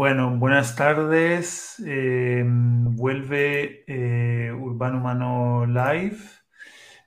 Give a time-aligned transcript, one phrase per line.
[0.00, 1.74] Bueno, buenas tardes.
[1.86, 6.16] Eh, vuelve eh, Urbano Humano Live.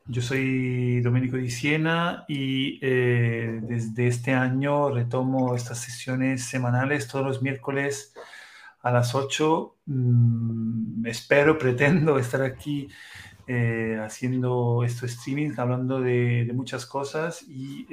[0.05, 7.25] Yo soy Domenico Di Siena y eh, desde este año retomo estas sesiones semanales todos
[7.25, 8.13] los miércoles
[8.83, 9.75] a las 8.
[9.87, 12.89] Mm, espero, pretendo estar aquí
[14.05, 17.87] haciendo estos streaming, hablando de, de muchas cosas y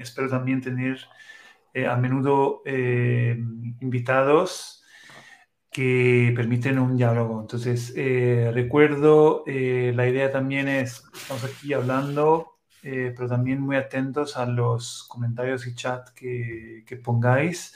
[0.00, 0.98] espero también tener
[1.74, 3.36] eh, a menudo eh,
[3.80, 4.84] invitados
[5.72, 7.40] que permiten un diálogo.
[7.40, 14.46] Entonces, eh, recuerdo, la idea también es, estamos aquí hablando, pero también muy atentos a
[14.46, 17.74] los comentarios y chat que, que pongáis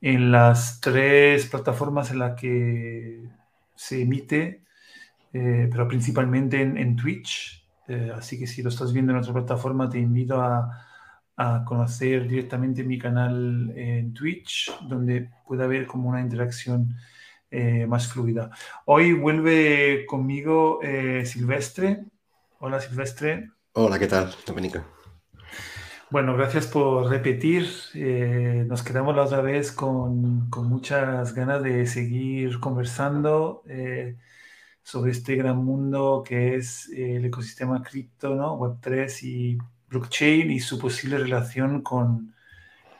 [0.00, 3.24] en las tres plataformas en las que
[3.74, 4.62] se emite,
[5.32, 7.66] pero principalmente en, en Twitch.
[8.14, 10.87] así que si lo estás viendo en otra plataforma, te invito a,
[11.40, 16.96] a conocer directamente mi canal en Twitch, donde puede haber como una interacción
[17.48, 18.50] eh, más fluida.
[18.86, 22.04] Hoy vuelve conmigo eh, Silvestre.
[22.58, 23.50] Hola Silvestre.
[23.74, 24.80] Hola, ¿qué tal, Domenico?
[26.10, 27.68] Bueno, gracias por repetir.
[27.94, 33.62] Eh, nos quedamos la otra vez con, con, muchas ganas de seguir conversando
[34.82, 38.58] sobre este gran mundo que es el ecosistema cripto, ¿no?
[38.58, 39.58] Web3 y
[39.88, 42.34] blockchain y su posible relación con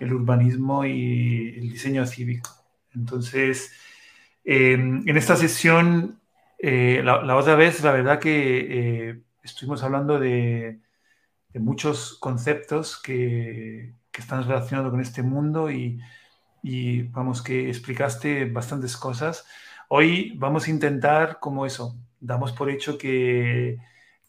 [0.00, 2.50] el urbanismo y el diseño cívico.
[2.95, 3.72] Entonces,
[4.45, 6.20] em, en esta sesión,
[6.58, 10.80] eh, la, otra vez, la verdad que eh, estuvimos hablando de,
[11.55, 16.00] muchos conceptos que, están relacionados con este mundo y,
[16.61, 19.47] y, vamos, que explicaste bastantes cosas.
[19.89, 23.78] Hoy vamos a intentar, como eso, damos por hecho que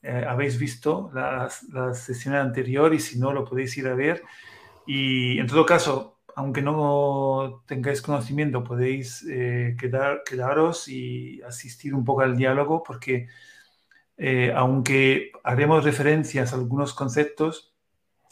[0.02, 4.23] eh, habéis visto la, la, sesión anterior y si no lo podéis ir a ver.
[4.88, 12.06] Y en todo caso, aunque no tengáis conocimiento, podéis eh, quedar, quedaros y asistir un
[12.06, 13.28] poco al diálogo porque
[14.18, 17.73] eh, aunque haremos referencias a algunos conceptos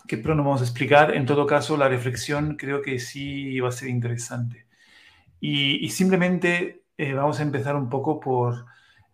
[0.08, 3.72] que pronto vamos a explicar, en todo caso la reflexión creo que sí va a
[3.74, 4.68] ser interesante.
[5.40, 6.84] Y, y simplemente
[7.16, 8.66] vamos a empezar un poco por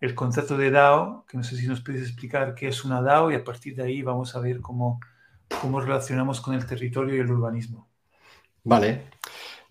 [0.03, 3.31] el concepto de DAO, que no sé si nos puedes explicar qué es una DAO
[3.31, 4.99] y a partir de ahí vamos a ver cómo,
[5.61, 7.87] cómo relacionamos con el territorio y el urbanismo.
[8.65, 9.05] Vale.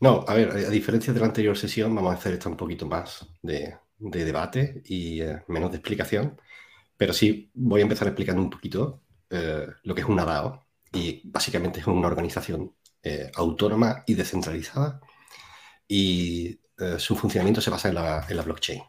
[0.00, 2.87] No, a ver, a diferencia de la anterior sesión, vamos a hacer esto un poquito
[2.87, 6.41] más de, debate y eh, menos de explicación,
[6.97, 10.64] pero sí voy a empezar explicando un poquito eh, lo que es una DAO
[10.94, 14.99] y básicamente es una organización eh, autónoma y descentralizada
[15.87, 16.59] y
[16.99, 18.82] su funcionamiento se basa en la, en la blockchain.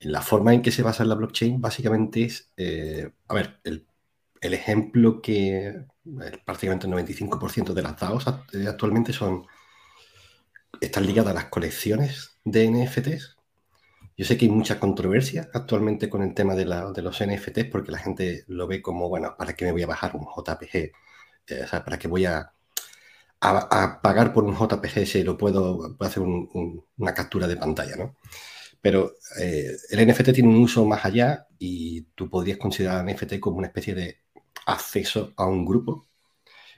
[0.00, 3.86] La forma en que se basa la blockchain básicamente es, eh, a ver, el,
[4.40, 5.84] ejemplo que eh,
[6.44, 9.46] prácticamente el 95% de las DAOs eh, actualmente son,
[10.80, 13.36] están ligadas a las colecciones de NFTs.
[14.16, 17.98] Yo sé que hay mucha controversia actualmente con el tema de, los NFTs porque la
[17.98, 20.92] gente lo ve como, bueno, ¿para qué me voy a bajar un JPG?
[21.64, 22.52] o sea, ¿para qué voy a,
[24.02, 28.16] pagar por un JPG si lo puedo, hacer una captura de pantalla, ¿no?
[28.86, 33.40] Pero eh, el NFT tiene un uso más allá y tú podrías considerar el NFT
[33.40, 34.18] como una especie de
[34.64, 36.06] acceso a un grupo.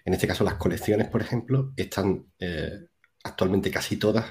[0.07, 2.87] En este caso, las colecciones, por ejemplo, están eh,
[3.25, 4.25] actualmente casi todas,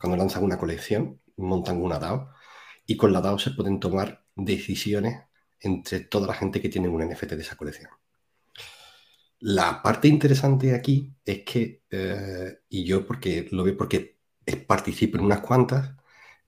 [0.00, 2.32] cuando lanzan una colección, montan una DAO
[2.84, 5.22] y con la DAO se pueden tomar decisiones
[5.60, 7.90] entre toda la gente que tiene un NFT de esa colección.
[9.38, 14.18] La parte interesante aquí es que, eh, y yo porque lo veo porque
[14.66, 15.99] participo en unas cuantas,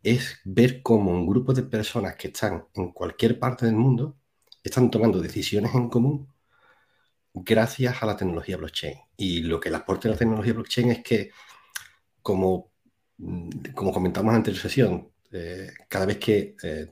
[0.03, 4.17] es ver cómo un grupo de personas que están en cualquier parte del mundo
[4.63, 6.29] están tomando decisiones en común
[7.35, 8.99] gracias a la tecnología blockchain.
[9.17, 11.31] Y lo que le aporta la tecnología blockchain es que,
[12.23, 12.73] como,
[13.19, 16.89] mm, como comentamos en la anterior sesión, eh, cada vez que eh,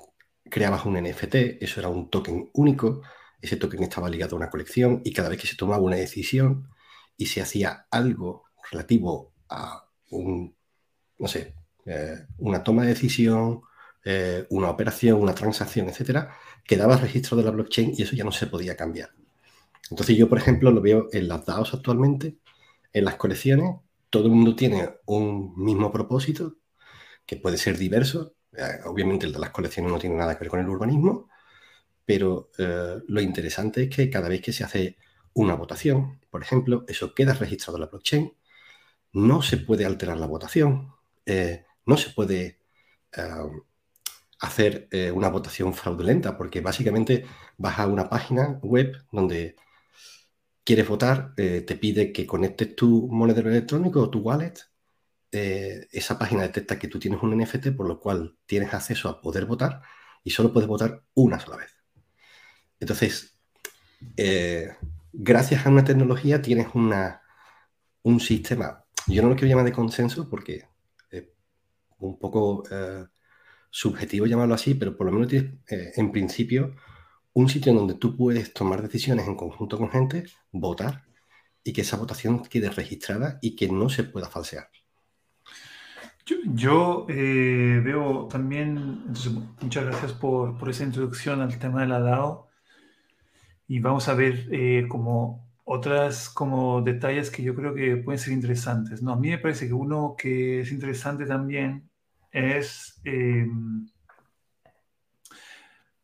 [0.50, 3.03] creabas un NFT, eso era un token único,
[3.41, 6.68] ese token estaba ligado a una colección y cada vez que se tomaba una decisión
[7.16, 10.56] y se hacía algo relativo a un,
[11.18, 11.54] no sé,
[11.86, 13.62] eh, una toma de decisión,
[14.04, 16.34] eh, una operación, una transacción, etcétera,
[16.65, 19.10] quedaba registro de la blockchain y eso ya no se podía cambiar.
[19.91, 22.38] Entonces yo, por ejemplo, lo veo en las DAOs actualmente,
[22.92, 23.77] en las colecciones,
[24.10, 26.56] todo el mundo tiene un mismo propósito,
[27.27, 28.34] que puede ser diverso.
[28.53, 31.28] Eh, obviamente el de las colecciones no tiene nada que ver con el urbanismo,
[32.04, 32.50] pero
[33.06, 34.97] lo interesante es que cada vez que se hace
[35.34, 38.32] una votación, por ejemplo, eso queda registrado en la blockchain,
[39.12, 40.92] no se puede alterar la votación
[41.91, 42.60] no se puede
[43.16, 43.51] eh,
[44.39, 47.25] hacer eh, una votación fraudulenta, porque básicamente
[47.59, 49.57] vas a una página web donde
[50.65, 54.54] quieres votar, eh, te pide que conectes tu monedero electrónico o tu wallet
[55.33, 59.47] esa página detecta que tú tienes un NFT, por lo cual tienes acceso a poder
[59.47, 59.81] votar
[60.25, 61.72] y solo puedes votar una sola vez.
[62.81, 63.39] Entonces,
[65.13, 67.22] gracias a una tecnología tienes una,
[68.03, 70.70] un sistema, yo no lo quiero llamar de consenso porque
[72.01, 73.05] un poco eh,
[73.71, 76.75] subjetivo llamarlo así, pero por lo menos tienes en principio
[77.33, 81.05] un sitio en donde tú puedes tomar decisiones en conjunto con gente, votar
[81.63, 84.69] y que esa votación quede registrada y que no se pueda falsear.
[86.45, 89.05] Yo, eh, veo también,
[89.61, 92.49] muchas gracias por, esa introducción al tema de la DAO
[93.67, 98.33] y vamos a ver eh, como otras como detalles que yo creo que pueden ser
[98.33, 99.03] interesantes.
[99.03, 101.90] No, a mí me parece que uno que es interesante también
[102.30, 103.88] es em,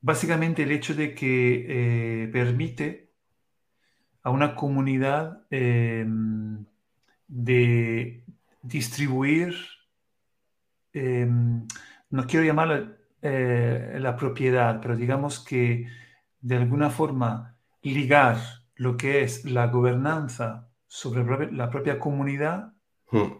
[0.00, 3.10] básicamente el hecho de que eh, permite
[4.22, 6.64] a una comunidad em,
[7.28, 8.24] de
[8.62, 9.54] distribuir
[12.10, 15.86] no quiero llamarlo eh, la propiedad, pero digamos que
[16.40, 18.38] de alguna forma ligar
[18.76, 22.72] lo que es la gobernanza sobre la propia comunidad,
[23.10, 23.32] hmm.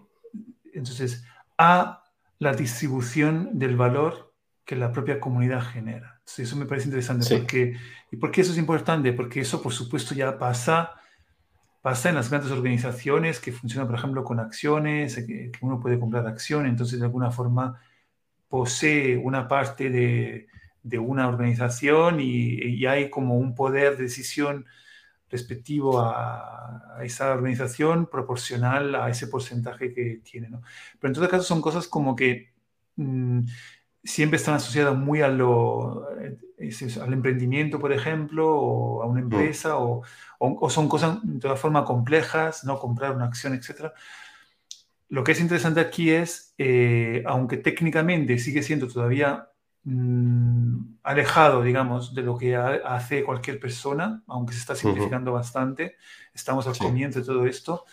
[0.75, 1.25] entonces,
[1.59, 2.03] a
[2.39, 4.35] la distribución del valor
[4.65, 6.21] que la propia comunidad genera.
[6.37, 7.39] eso me parece interesante.
[7.39, 7.77] Porque,
[8.11, 9.13] ¿Y por qué eso es importante?
[9.13, 10.93] Porque eso, por supuesto, ya pasa
[11.87, 16.27] pasa en las grandes organizaciones que funcionan, por ejemplo, con acciones, que, uno puede comprar
[16.27, 17.81] acciones, entonces de alguna forma
[18.49, 20.49] posee una parte de,
[20.83, 24.67] de una organización y, hay como un poder de decisión
[25.31, 30.49] respectivo a, esa organización proporcional a ese porcentaje que tiene.
[30.49, 30.63] ¿no?
[30.99, 32.53] Pero en todo caso son cosas como que
[32.97, 33.41] mm,
[34.03, 39.25] siempre están asociadas muy a lo, al emprendimiento, por ejemplo, o a una mm.
[39.25, 40.03] empresa, o,
[40.71, 43.93] son cosas de todas formas complejas, no comprar una acción, etc.
[45.09, 49.49] Lo que es interesante aquí es, eh, aunque técnicamente sigue siendo todavía
[49.87, 55.97] mm, alejado, digamos, de lo que hace cualquier persona, aunque se está simplificando bastante,
[56.35, 57.85] estamos al comienzo de todo esto.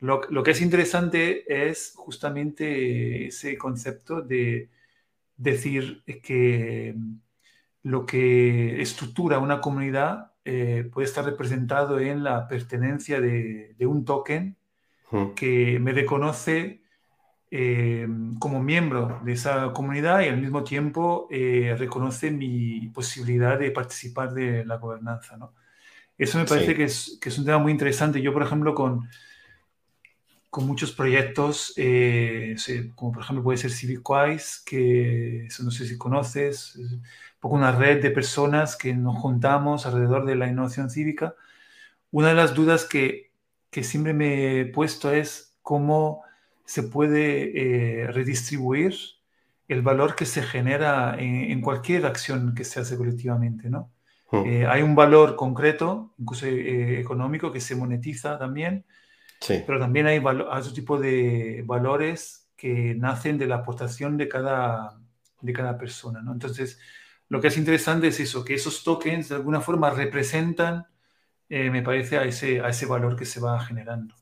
[0.00, 4.70] Lo, lo, que es interesante es justamente ese concepto de
[5.36, 6.96] decir que
[7.82, 14.56] lo que estructura una comunidad eh, puede estar representado en la pertenencia de, un token
[15.36, 16.81] que me reconoce
[17.54, 18.08] eh,
[18.38, 24.32] como miembro de esa comunidad y al mismo tiempo eh, reconoce mi posibilidad de participar
[24.32, 25.36] de la gobernanza.
[26.16, 28.22] Eso me parece que, es, que, es, un tema muy interesante.
[28.22, 29.06] Yo, por ejemplo, con,
[30.48, 32.56] con muchos proyectos, eh,
[32.94, 37.02] como por ejemplo puede ser CivicWise, que no sé si conoces, es un
[37.38, 41.34] poco una red de personas que nos juntamos alrededor de la innovación cívica.
[42.10, 43.30] Una de las dudas que,
[43.68, 46.22] que siempre me he puesto es cómo
[46.72, 48.94] se puede eh, redistribuir
[49.68, 53.92] el valor que se genera en, cualquier acción que se hace colectivamente, ¿no?
[54.30, 54.46] Hmm.
[54.46, 58.86] Eh, hay un valor concreto, incluso económico, que se monetiza también,
[59.66, 64.98] pero también hay, otro tipo de valores que nacen de la aportación de cada,
[65.42, 66.22] de cada persona.
[66.22, 66.32] ¿no?
[66.32, 66.80] Entonces,
[67.28, 70.86] lo que es interesante es eso, que esos tokens de alguna forma representan,
[71.50, 74.14] eh, me parece, a ese, a ese valor que se va generando.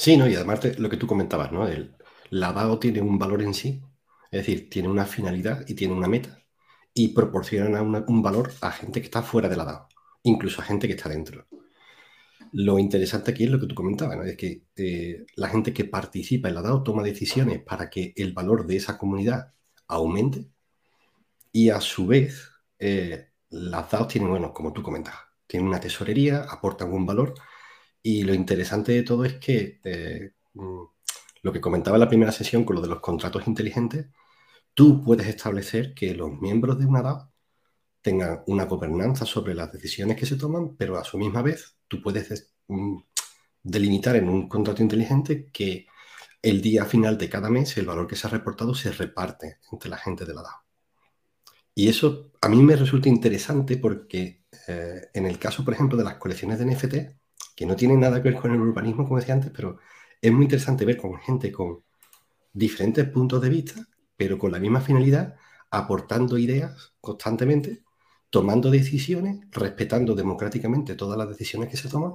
[0.00, 0.26] Sí, ¿no?
[0.26, 1.68] y además lo que tú comentabas, ¿no?
[1.68, 1.94] El,
[2.30, 3.82] la DAO tiene un valor en sí,
[4.30, 6.42] es decir, tiene una finalidad y tiene una meta,
[6.94, 9.88] y proporciona un valor a gente que está fuera de la DAO,
[10.22, 11.46] incluso a gente que está dentro.
[12.52, 14.24] Lo interesante aquí es lo que tú comentabas, ¿no?
[14.24, 18.32] es que eh, la gente que participa en la DAO toma decisiones para que el
[18.32, 19.52] valor de esa comunidad
[19.86, 20.46] aumente
[21.52, 25.14] y a su vez eh, las DAOs tienen, bueno, como tú comentas,
[25.46, 27.34] tienen una tesorería, aportan un valor
[28.02, 30.82] y lo interesante de todo es que eh, mm,
[31.42, 34.06] lo que comentaba en la primera sesión con lo de los contratos inteligentes,
[34.74, 37.32] tú puedes establecer que los miembros de una DAO
[38.02, 42.02] tengan una gobernanza sobre las decisiones que se toman, pero a su misma vez tú
[42.02, 42.98] puedes mm,
[43.62, 45.86] delimitar en un contrato inteligente que
[46.42, 49.90] el día final de cada mes el valor que se ha reportado se reparte entre
[49.90, 50.64] la gente de la DAO.
[51.74, 56.04] Y eso a mí me resulta interesante porque eh, en el caso, por ejemplo, de
[56.04, 57.19] las colecciones de NFT,
[57.60, 59.76] que no tienen nada que ver con el urbanismo, como decía antes, pero
[60.18, 61.84] es muy interesante ver con gente con
[62.54, 63.86] diferentes puntos de vista,
[64.16, 65.36] pero con la misma finalidad,
[65.70, 67.82] aportando ideas constantemente
[68.30, 72.14] tomando decisiones, respetando democráticamente todas las decisiones que se toman.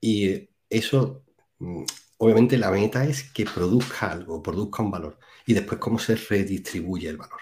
[0.00, 1.22] Y eso,
[1.60, 1.84] mm,
[2.18, 5.20] obviamente, la meta es que produzca algo, produzca un valor.
[5.46, 7.40] Y después cómo se redistribuye el valor.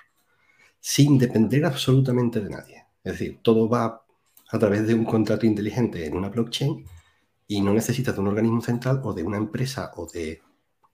[0.78, 2.84] Sin depender absolutamente de nadie.
[3.02, 4.04] Es decir, todo va
[4.50, 6.84] a través de un contrato inteligente en una blockchain
[7.46, 10.42] y no necesitas de un organismo central o de una empresa o de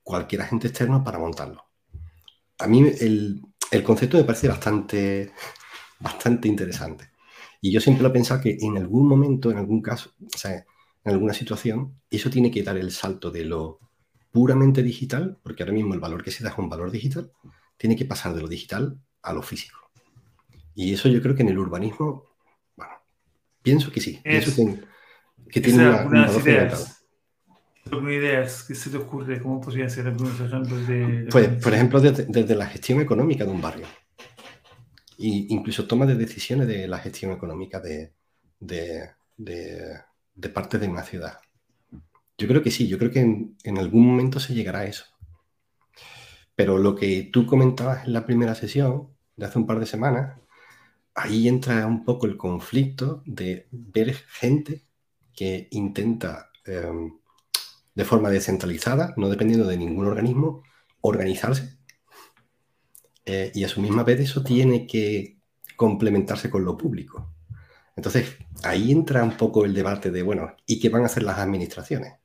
[0.02, 1.64] cualquier agente externo para montarlo.
[2.58, 3.42] A mí el,
[3.84, 5.32] concepto me parece bastante,
[6.00, 7.10] bastante interesante.
[7.60, 10.64] Y yo siempre lo he pensado que en algún momento, en algún caso, o sea,
[11.04, 13.78] en alguna situación, eso tiene que dar el salto de lo
[14.30, 17.32] puramente digital, porque ahora mismo el valor que se da es un valor digital,
[17.76, 19.78] tiene que pasar de lo digital a lo físico.
[20.74, 22.24] Y eso yo creo que en el urbanismo,
[22.76, 22.94] bueno,
[23.62, 24.20] pienso que sí.
[24.22, 24.82] pienso que,
[25.58, 27.00] tiene una, un ideas.
[27.90, 29.40] ¿Algunas ideas que se te ocurre?
[29.40, 31.26] ¿Cómo podría ser algunos ejemplos de...?
[31.30, 33.86] Pues, por ejemplo, desde, la gestión económica de un barrio.
[35.16, 38.12] Y incluso toma de decisiones de la gestión económica de,
[38.60, 41.38] de, de, parte de una ciudad.
[42.38, 45.04] Yo creo que sí, yo creo que en, en, algún momento se llegará a eso.
[46.54, 50.38] Pero lo que tú comentabas en la primera sesión de hace un par de semanas,
[51.14, 54.84] ahí entra un poco el conflicto de ver gente
[55.40, 57.18] que intenta em,
[57.94, 60.62] de forma descentralizada, no dependiendo de ningún organismo,
[61.00, 61.78] organizarse.
[63.24, 65.38] Eh, y a su misma vez eso tiene que
[65.76, 67.32] complementarse con lo público.
[67.96, 71.38] Entonces, ahí entra un poco el debate de, bueno, ¿y qué van a hacer las
[71.38, 72.16] administraciones?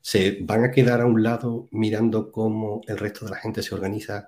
[0.00, 3.72] ¿Se van a quedar a un lado mirando cómo el resto de la gente se
[3.72, 4.26] organiza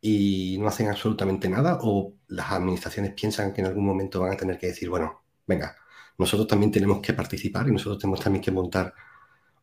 [0.00, 1.80] y no hacen absolutamente nada?
[1.82, 5.74] ¿O las administraciones piensan que en algún momento van a tener que decir, bueno, venga,
[6.18, 8.92] nosotros también tenemos que participar y nosotros tenemos también que montar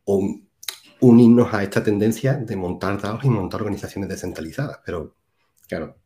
[0.04, 0.40] o
[1.00, 4.80] unirnos a esta tendencia de montar DAOs y montar organizaciones descentralizadas.
[4.84, 5.14] Pero,
[5.68, 5.98] claro,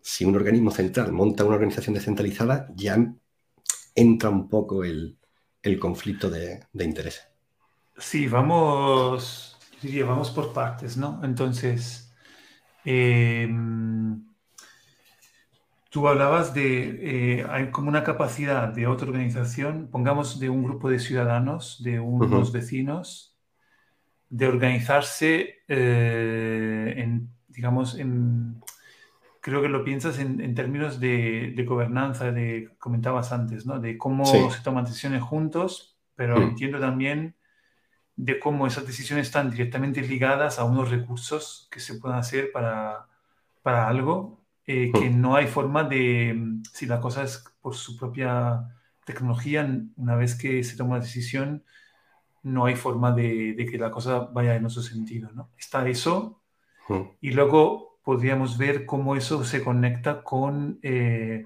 [0.00, 2.96] si un organismo central monta una organización descentralizada, ya
[3.94, 5.18] entra un poco el,
[5.80, 7.26] conflicto de, de intereses.
[7.96, 9.56] Sí, vamos,
[10.06, 11.20] vamos por partes, ¿no?
[11.22, 12.12] Entonces,
[12.84, 14.24] em,
[15.94, 20.90] tú hablabas de, eh, hay como una capacidad de otra organización, pongamos de un grupo
[20.90, 23.36] de ciudadanos, de unos vecinos,
[24.28, 28.60] de organizarse eh, en, digamos, en,
[29.40, 33.78] creo que lo piensas en, términos de, gobernanza, de comentabas antes, ¿no?
[33.78, 36.42] De cómo se toman decisiones juntos, pero mm.
[36.42, 37.36] entiendo también
[38.16, 43.06] de cómo esas decisiones están directamente ligadas a unos recursos que se pueden hacer para,
[43.62, 45.20] para algo, eh, que mm.
[45.20, 48.68] no hay forma de, si la cosa es por su propia
[49.04, 51.64] tecnología, una vez que se toma la decisión,
[52.42, 55.50] no hay forma de, de que la cosa vaya en otro sentido, ¿no?
[55.58, 56.42] Está eso,
[56.88, 57.00] mm.
[57.20, 61.44] y luego podríamos ver cómo eso se conecta con, eh,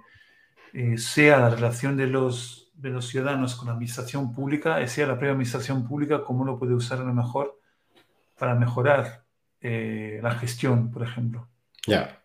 [0.72, 5.14] eh, sea la relación de los de los ciudadanos con la administración pública, sea la
[5.14, 7.60] propia administración pública, cómo lo puede usar a lo mejor
[8.38, 9.24] para mejorar
[9.60, 11.48] eh, la gestión, por ejemplo.
[11.88, 12.22] Ya.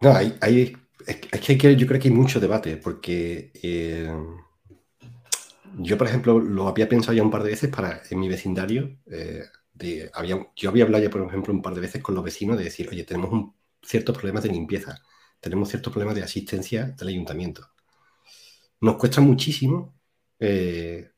[0.00, 0.76] No, hay, hay,
[1.06, 4.10] es que yo creo que hay mucho debate, porque eh,
[5.78, 8.98] yo, por ejemplo, lo había pensado ya un par de veces para en mi vecindario.
[9.10, 12.24] Eh, de, había, yo había hablado ya, por ejemplo, un par de veces con los
[12.24, 15.00] vecinos de decir, oye, tenemos un, ciertos problemas de limpieza,
[15.40, 17.70] tenemos ciertos problemas de asistencia del ayuntamiento
[18.80, 19.94] nos cuesta muchísimo
[20.38, 21.10] eh,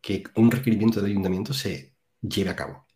[0.00, 2.86] que un requerimiento del ayuntamiento se lleve a cabo.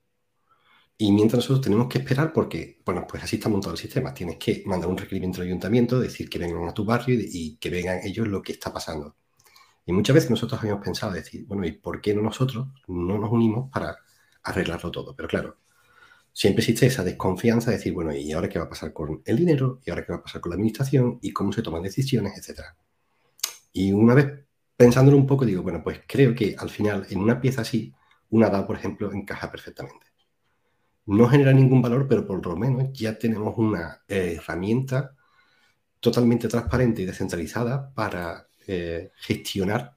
[0.98, 4.14] Y mientras nosotros tenemos que esperar porque, bueno, pues así está montado el sistema.
[4.14, 7.68] Tienes que mandar un requerimiento al ayuntamiento, decir que vengan a tu barrio y, que
[7.70, 9.16] vean ellos lo que está pasando.
[9.84, 13.30] Y muchas veces nosotros habíamos pensado decir, bueno, ¿y por qué no nosotros no nos
[13.30, 13.96] unimos para
[14.42, 15.14] arreglarlo todo?
[15.14, 15.58] Pero claro,
[16.32, 19.36] siempre existe esa desconfianza de decir, bueno, ¿y ahora qué va a pasar con el
[19.36, 19.80] dinero?
[19.84, 21.18] ¿Y ahora qué va a pasar con la administración?
[21.22, 22.38] ¿Y cómo se toman decisiones?
[22.38, 22.76] Etcétera.
[23.72, 27.40] Y una vez pensándolo un poco, digo, bueno, pues creo que al final en una
[27.40, 27.94] pieza así,
[28.30, 30.06] una DAO, por ejemplo, encaja perfectamente.
[31.06, 35.14] No genera ningún valor, pero por lo menos ya tenemos una eh, herramienta
[36.00, 39.96] totalmente transparente y descentralizada para eh, gestionar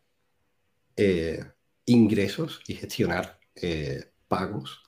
[0.95, 1.43] eh,
[1.85, 3.39] ingresos y gestionar
[4.29, 4.83] pagos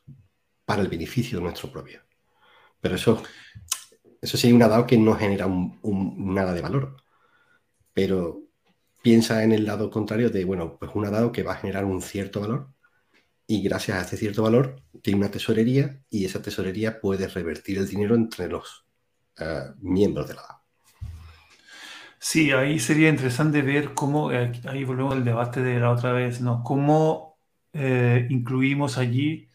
[0.63, 2.01] para el beneficio de nuestro propio.
[2.79, 3.21] Pero eso,
[4.21, 5.47] eso sí, una DAO que no genera
[5.83, 6.95] nada de valor.
[7.93, 8.43] Pero
[9.01, 12.01] piensa en el lado contrario de, bueno, pues un dado que va a generar un
[12.01, 12.69] cierto valor
[13.51, 17.87] y gracias a ese cierto valor tiene una tesorería y esa tesorería puede revertir el
[17.87, 18.85] dinero entre los
[19.37, 20.61] eh, miembros de la DAO.
[22.17, 26.39] Sí, ahí sería interesante ver cómo, eh, ahí volvemos al debate de la otra vez,
[26.39, 26.63] ¿no?
[26.63, 27.39] Cómo
[27.73, 29.49] eh, incluimos allí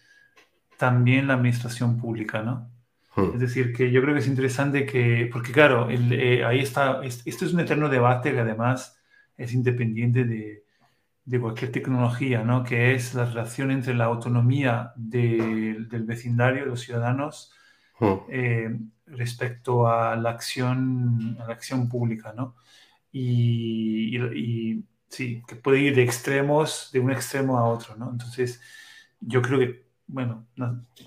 [0.76, 2.70] también la administración pública, ¿no?
[3.14, 3.30] Hmm.
[3.32, 7.54] Es decir, que yo creo que es interesante que, porque claro, ahí está, esto es
[7.54, 9.00] un eterno debate que además
[9.38, 10.65] es independiente de,
[11.26, 12.62] de cualquier tecnología, ¿no?
[12.62, 17.52] que es la relación entre la autonomía del vecindario, de los ciudadanos,
[17.98, 18.14] hmm.
[18.30, 22.32] eh, respecto a la acción, a la acción pública.
[22.34, 22.54] ¿no?
[23.10, 27.96] Y, y, sí, que puede ir de extremos, de un extremo a otro.
[27.96, 28.08] ¿no?
[28.10, 28.60] Entonces,
[29.20, 30.46] yo creo que bueno,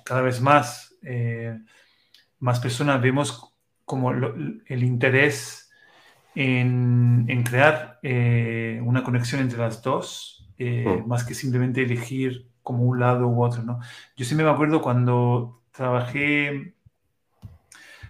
[0.03, 0.93] cada vez más,
[2.39, 5.68] más personas vemos como el interés
[6.35, 7.99] en, en crear
[8.83, 11.07] una conexión entre las dos, mm.
[11.07, 13.79] más que simplemente elegir como un lado u otro, ¿no?
[14.15, 16.75] Yo siempre me acuerdo cuando trabajé,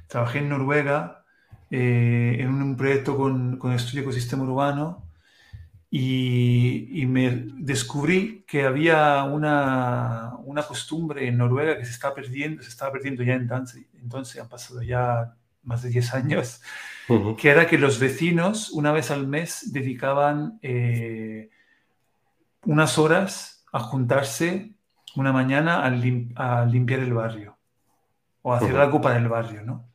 [0.07, 1.23] trabajé en Noruega
[1.71, 5.05] eh, en un proyecto con, con estudio ecosistema urbano
[5.91, 12.69] y, me descubrí que había una, una, costumbre en Noruega que se está perdiendo, se
[12.69, 16.61] estaba perdiendo ya entonces, entonces han pasado ya más de 10 años,
[17.37, 21.49] que era que los vecinos una vez al mes dedicaban eh,
[22.65, 24.73] unas horas a juntarse
[25.15, 27.57] una mañana a, limpiar el barrio
[28.41, 29.89] o a hacer algo para el barrio, ¿no?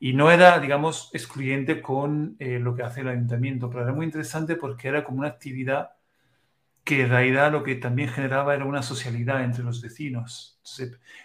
[0.00, 4.06] Y no era, digamos, excluyente con eh, lo que hace el ayuntamiento, pero era muy
[4.06, 5.92] interesante porque era como una actividad
[6.88, 10.58] que en realidad lo que también generaba era una socialidad entre los vecinos.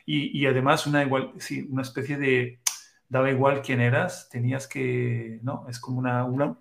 [0.06, 2.60] y, además una, igual, sí, una especie de,
[3.10, 5.66] daba igual quién eras, tenías que, ¿no?
[5.70, 6.58] Es como una, una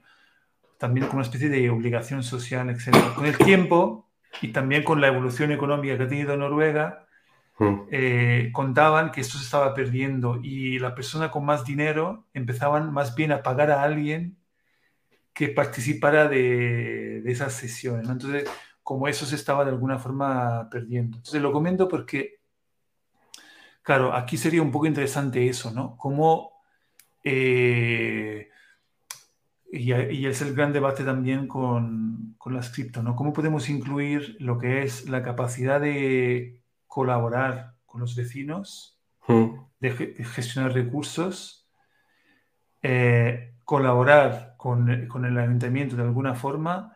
[0.78, 3.14] también como una especie de obligación social, etc.
[3.14, 4.08] Con el tiempo,
[4.40, 7.06] y también con la evolución económica que ha tenido Noruega,
[7.58, 7.74] hmm.
[7.90, 13.14] eh, contaban que esto se estaba perdiendo y la persona con más dinero empezaban más
[13.14, 14.38] bien a pagar a alguien
[15.34, 18.08] que participara de, de esas sesiones.
[18.08, 18.48] Entonces,
[18.82, 21.18] como eso se estaba de alguna forma perdiendo.
[21.18, 22.40] Entonces, lo comento porque,
[23.82, 25.96] claro, aquí sería un poco interesante eso, ¿no?
[25.96, 26.52] Cómo
[27.24, 28.48] eh,
[29.72, 33.16] y, es el gran debate también con, con las cripto, ¿no?
[33.16, 39.46] ¿Cómo podemos incluir lo que es la capacidad de colaborar con los vecinos, hmm.
[39.80, 39.90] de,
[40.24, 41.66] gestionar recursos,
[42.82, 46.91] eh, colaborar con, con, el ayuntamiento de alguna forma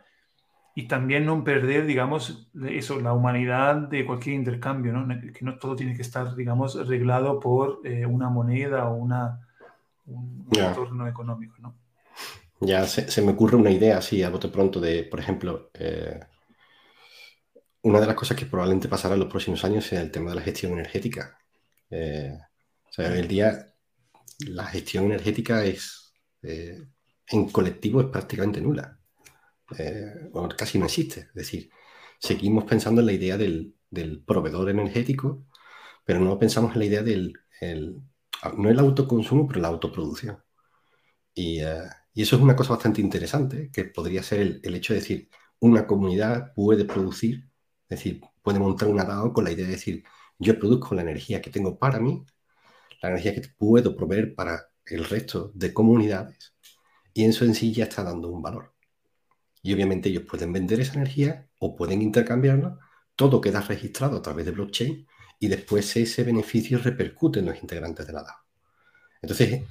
[0.79, 5.09] y también no perder, digamos, eso, la humanidad de cualquier intercambio, ¿no?
[5.33, 9.41] Que no todo tiene que estar, digamos, arreglado por eh, una moneda o una,
[10.05, 11.75] un, entorno económico, ¿no?
[12.61, 16.21] Ya se, me ocurre una idea así a bote pronto de, por ejemplo, eh,
[17.81, 20.37] una de las cosas que probablemente pasará en los próximos años es el tema de
[20.37, 21.39] la gestión energética.
[21.89, 22.37] Eh,
[22.87, 23.67] o sea, hoy en día
[24.41, 26.13] la gestión energética es
[26.43, 26.83] eh,
[27.29, 28.96] en colectivo es prácticamente nula.
[30.33, 31.21] O casi no existe.
[31.21, 31.71] Es decir,
[32.19, 33.75] seguimos pensando en la idea del,
[34.27, 35.47] proveedor energético,
[36.05, 37.35] pero no pensamos en la idea del,
[38.59, 40.39] no el autoconsumo, pero la autoproducción.
[41.35, 41.61] Y,
[42.17, 45.29] y eso es una cosa bastante interesante, que podría ser el, hecho de decir,
[45.61, 47.51] una comunidad puede producir,
[47.89, 50.03] es decir, puede montar un DAO con la idea de decir,
[50.39, 52.25] yo produzco la energía que tengo para mí,
[53.03, 56.55] la energía que puedo proveer para el resto de comunidades,
[57.15, 58.76] y eso en sí ya está dando un valor.
[59.67, 62.79] Y obviamente ellos pueden vender esa energía o pueden intercambiarla,
[63.17, 65.05] todo queda registrado a través de blockchain
[65.41, 68.37] y después ese beneficio repercute en los integrantes de la DAO.
[69.21, 69.65] Entonces,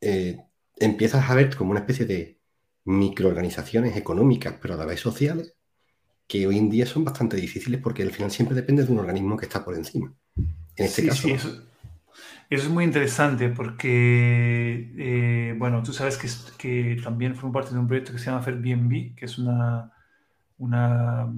[0.00, 0.38] eh,
[0.76, 2.38] empiezas a ver como una especie de
[2.84, 5.54] microorganizaciones económicas, pero a la vez sociales,
[6.28, 9.36] que hoy en día son bastante difíciles porque al final siempre depende de un organismo
[9.36, 10.14] que está por encima.
[10.76, 11.22] En este caso.
[11.22, 11.64] Sí, eso,
[12.50, 17.86] es muy interesante porque, eh, bueno, tú sabes que, que también formo parte de un
[17.86, 19.92] proyecto que se llama Airbnb, que es una,
[20.58, 21.28] una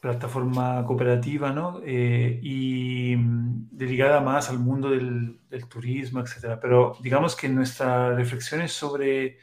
[0.00, 1.80] plataforma cooperativa, ¿no?
[1.84, 6.60] Eh, y mm, dedicada más al mundo del, turismo, etcétera.
[6.60, 9.38] Pero digamos que nuestras reflexiones sobre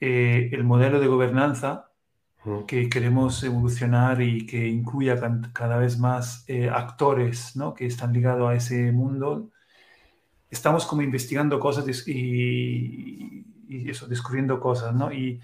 [0.00, 1.90] eh, el modelo de gobernanza
[2.66, 5.18] que queremos evolucionar y que incluya
[5.52, 7.74] cada vez más eh, actores, ¿no?
[7.74, 9.50] Que están ligados a ese mundo.
[10.50, 15.12] Estamos como investigando cosas y, eso, descubriendo cosas, ¿no?
[15.12, 15.40] Y,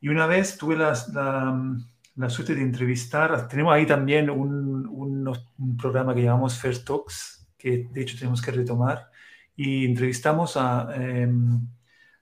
[0.00, 1.76] y una vez tuve las, la
[2.20, 3.48] la suerte de entrevistar.
[3.48, 8.50] Tenemos ahí también un, un, programa que llamamos First Talks, que de hecho tenemos que
[8.50, 9.10] retomar.
[9.56, 11.66] Y entrevistamos a, em,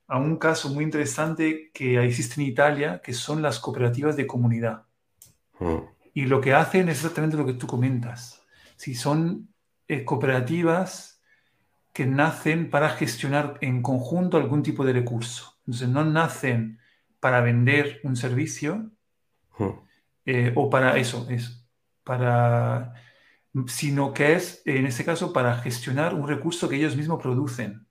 [0.09, 4.87] a un caso muy interesante que existe en Italia, que son las cooperativas de comunidad.
[5.61, 5.77] Mm.
[6.15, 8.43] Y lo que hacen es exactamente lo que tú comentas.
[8.77, 9.49] Si son
[9.87, 11.23] eh, cooperativas
[11.93, 15.57] que nacen para gestionar en conjunto algún tipo de recurso.
[15.67, 16.79] Entonces no nacen
[17.21, 18.91] para vender un servicio,
[20.25, 21.67] eh, o para eso, es
[22.05, 22.95] para,
[23.67, 27.88] sino que es, en este caso, para gestionar un recurso que ellos mismos producen.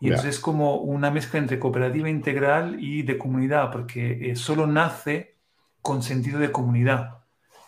[0.00, 4.66] Y entonces es como una mezcla entre cooperativa integral y de comunidad, porque eh, solo
[4.66, 5.36] nace
[5.82, 7.18] con sentido de comunidad.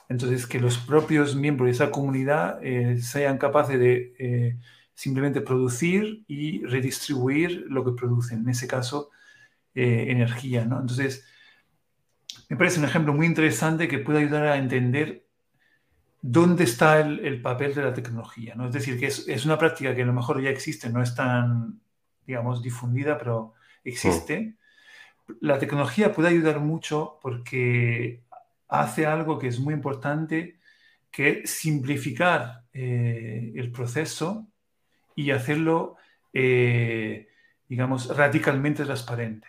[0.08, 4.58] Entonces, que los propios miembros de esa comunidad eh, sean capaces de
[4.94, 9.10] simplemente producir y redistribuir lo que producen, en ese caso,
[9.74, 10.64] energía.
[10.66, 10.80] ¿no?
[10.80, 11.24] Entonces,
[12.48, 15.26] me parece un ejemplo muy interesante que puede ayudar a entender
[16.20, 18.66] dónde está el, papel de la tecnología, ¿no?
[18.66, 21.80] Es decir, que es, una práctica que a lo mejor ya existe, no es tan,
[22.26, 23.54] digamos, difundida, pero
[23.84, 24.54] existe.
[25.40, 28.22] La tecnología puede ayudar mucho porque
[28.68, 30.58] hace algo que es muy importante,
[31.10, 34.48] que es simplificar eh, el proceso
[35.14, 35.96] y hacerlo,
[36.32, 37.28] eh,
[37.68, 39.46] digamos, radicalmente transparente,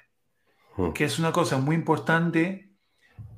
[0.75, 0.91] hmm.
[0.91, 2.69] que es una cosa muy importante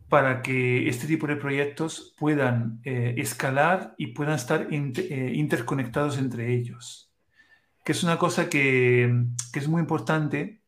[0.10, 7.05] para que este tipo de proyectos puedan eh, escalar y puedan estar interconectados entre ellos,
[7.86, 10.62] que es una cosa que, que, es muy importante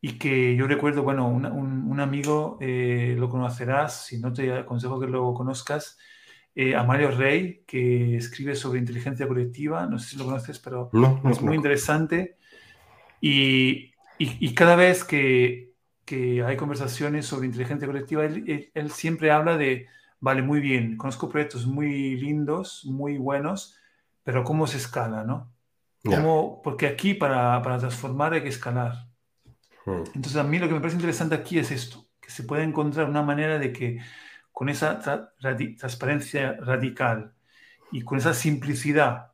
[0.00, 5.08] y que yo recuerdo, bueno, un, un, amigo, lo conocerás, si no te aconsejo que
[5.08, 5.98] lo conozcas,
[6.60, 9.86] eh, a Mario Rey, que escribe sobre inteligencia colectiva.
[9.86, 10.90] No sé si lo conoces, pero
[11.30, 12.36] es muy interesante.
[13.20, 15.72] Y, y, cada vez que,
[16.04, 19.86] que, hay conversaciones sobre inteligencia colectiva, él, él, siempre habla de,
[20.18, 23.76] vale, muy bien, conozco proyectos muy lindos, muy buenos,
[24.24, 25.52] pero ¿cómo se escala, no?
[26.04, 26.62] ¿Cómo?
[26.62, 29.08] Porque aquí para, para, transformar hay que escalar.
[29.84, 30.04] Hmm.
[30.14, 33.08] Entonces a mí lo que me parece interesante aquí es esto, que se puede encontrar
[33.08, 33.98] una manera de que
[34.52, 35.00] con esa
[35.78, 37.32] transparencia radical
[37.92, 39.32] y con esa simplicidad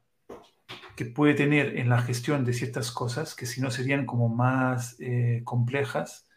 [0.97, 4.97] que puede tener en la gestión de ciertas cosas, que si no serían como más
[5.01, 6.29] eh, complejas,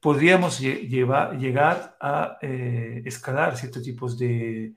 [0.00, 4.74] podríamos llevar, llegar a eh, escalar ciertos tipos de,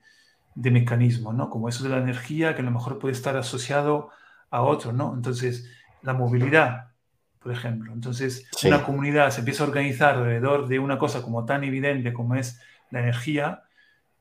[0.54, 1.50] de mecanismos, ¿no?
[1.50, 4.10] Como eso de la energía, que a lo mejor puede estar asociado
[4.52, 5.14] a otro, ¿no?
[5.14, 5.68] Entonces,
[6.02, 6.92] la movilidad,
[7.40, 7.92] por ejemplo.
[7.92, 12.36] Entonces, una comunidad se empieza a organizar alrededor de una cosa como tan evidente como
[12.36, 12.60] es
[12.90, 13.62] la energía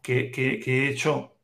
[0.02, 0.32] que,
[0.66, 1.36] he hecho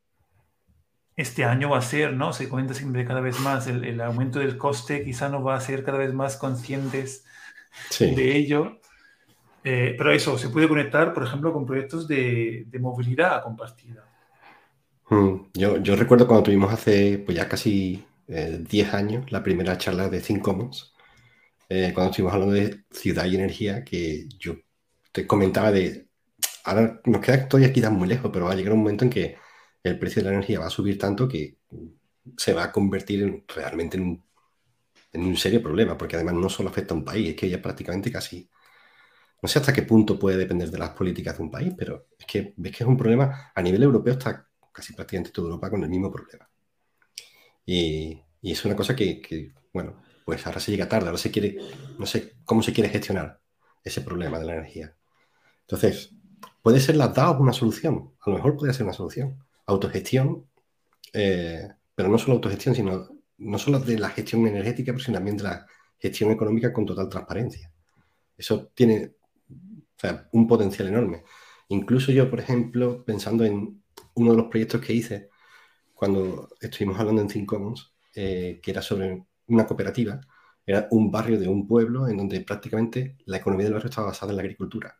[1.16, 2.32] este año va a ser, ¿no?
[2.32, 5.84] Se comenta siempre cada vez más, el, aumento del coste quizá nos va a hacer
[5.84, 7.26] cada vez más conscientes
[8.00, 8.80] de ello.
[9.64, 14.04] Eh, pero eso se puede conectar, por ejemplo, con proyectos de, movilidad compartida.
[15.10, 15.48] Hmm.
[15.52, 20.08] Yo, yo, recuerdo cuando tuvimos hace pues ya casi 10 eh, años la primera charla
[20.08, 20.94] de Think Commons,
[21.68, 24.56] eh, cuando estuvimos hablando de ciudad y energía, que yo
[25.12, 26.08] te comentaba de
[26.64, 29.36] ahora nos queda todavía queda muy lejos, pero va a llegar un momento en que
[29.82, 31.58] el precio de la energía va a subir tanto que
[32.36, 34.24] se va a convertir realmente en un,
[35.12, 37.62] en un, serio problema, porque además no solo afecta a un país, es que ya
[37.62, 38.48] prácticamente casi...
[39.40, 42.26] No sé hasta qué punto puede depender de las políticas de un país, pero es
[42.26, 45.82] que ves que es un problema, a nivel europeo está casi prácticamente toda Europa con
[45.84, 46.48] el mismo problema.
[47.70, 51.58] Y, es una cosa que, bueno, pues ahora se llega tarde, ahora se quiere,
[51.98, 53.40] no sé cómo se quiere gestionar
[53.84, 54.96] ese problema de la energía.
[55.62, 56.18] Entonces,
[56.62, 59.38] Puede ser las DAO una solución, a lo mejor puede ser una solución.
[59.66, 60.46] Autogestión,
[61.12, 65.44] eh, pero no solo autogestión, sino no solo de la gestión energética, pero también de
[65.44, 65.66] la
[65.98, 67.72] gestión económica con total transparencia.
[68.36, 69.14] Eso tiene
[70.32, 71.24] un potencial enorme.
[71.68, 73.82] Incluso yo, por ejemplo, pensando en
[74.14, 75.30] uno de los proyectos que hice
[75.98, 80.20] cuando estuvimos hablando en Think Commons, eh, que era sobre una cooperativa,
[80.64, 84.30] era un barrio de un pueblo en donde prácticamente la economía del barrio estaba basada
[84.30, 84.96] en la agricultura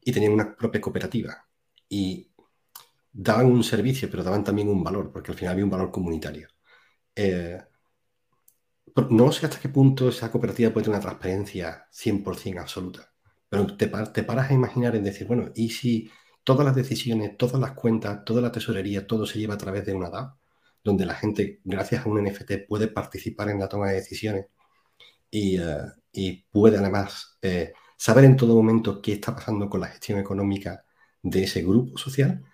[0.00, 1.46] y tenían una propia cooperativa.
[1.88, 2.32] Y
[3.12, 6.48] daban un servicio, pero daban también un valor, porque al final había un valor comunitario.
[7.14, 7.60] Eh,
[9.10, 13.12] no sé hasta qué punto esa cooperativa puede tener una transparencia 100% absoluta,
[13.48, 16.10] pero te, te paras a imaginar en decir, bueno, ¿y si
[16.44, 19.94] todas las decisiones, todas las cuentas, toda la tesorería, todo se lleva a través de
[19.94, 20.38] una DAO,
[20.84, 24.46] donde la gente, gracias a un NFT, puede participar en la toma de decisiones
[25.30, 25.78] y, eh,
[26.12, 30.84] y puede además eh, saber en todo momento qué está pasando con la gestión económica
[31.22, 32.44] de ese grupo social,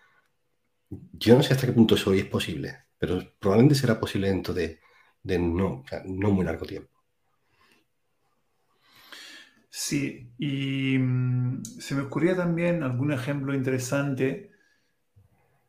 [1.12, 4.54] yo no sé hasta qué punto eso hoy es posible, pero probablemente será posible dentro
[4.54, 4.80] de,
[5.24, 6.93] no, no muy largo tiempo.
[9.76, 14.52] Sí, y mm, se me ocurría también algún ejemplo interesante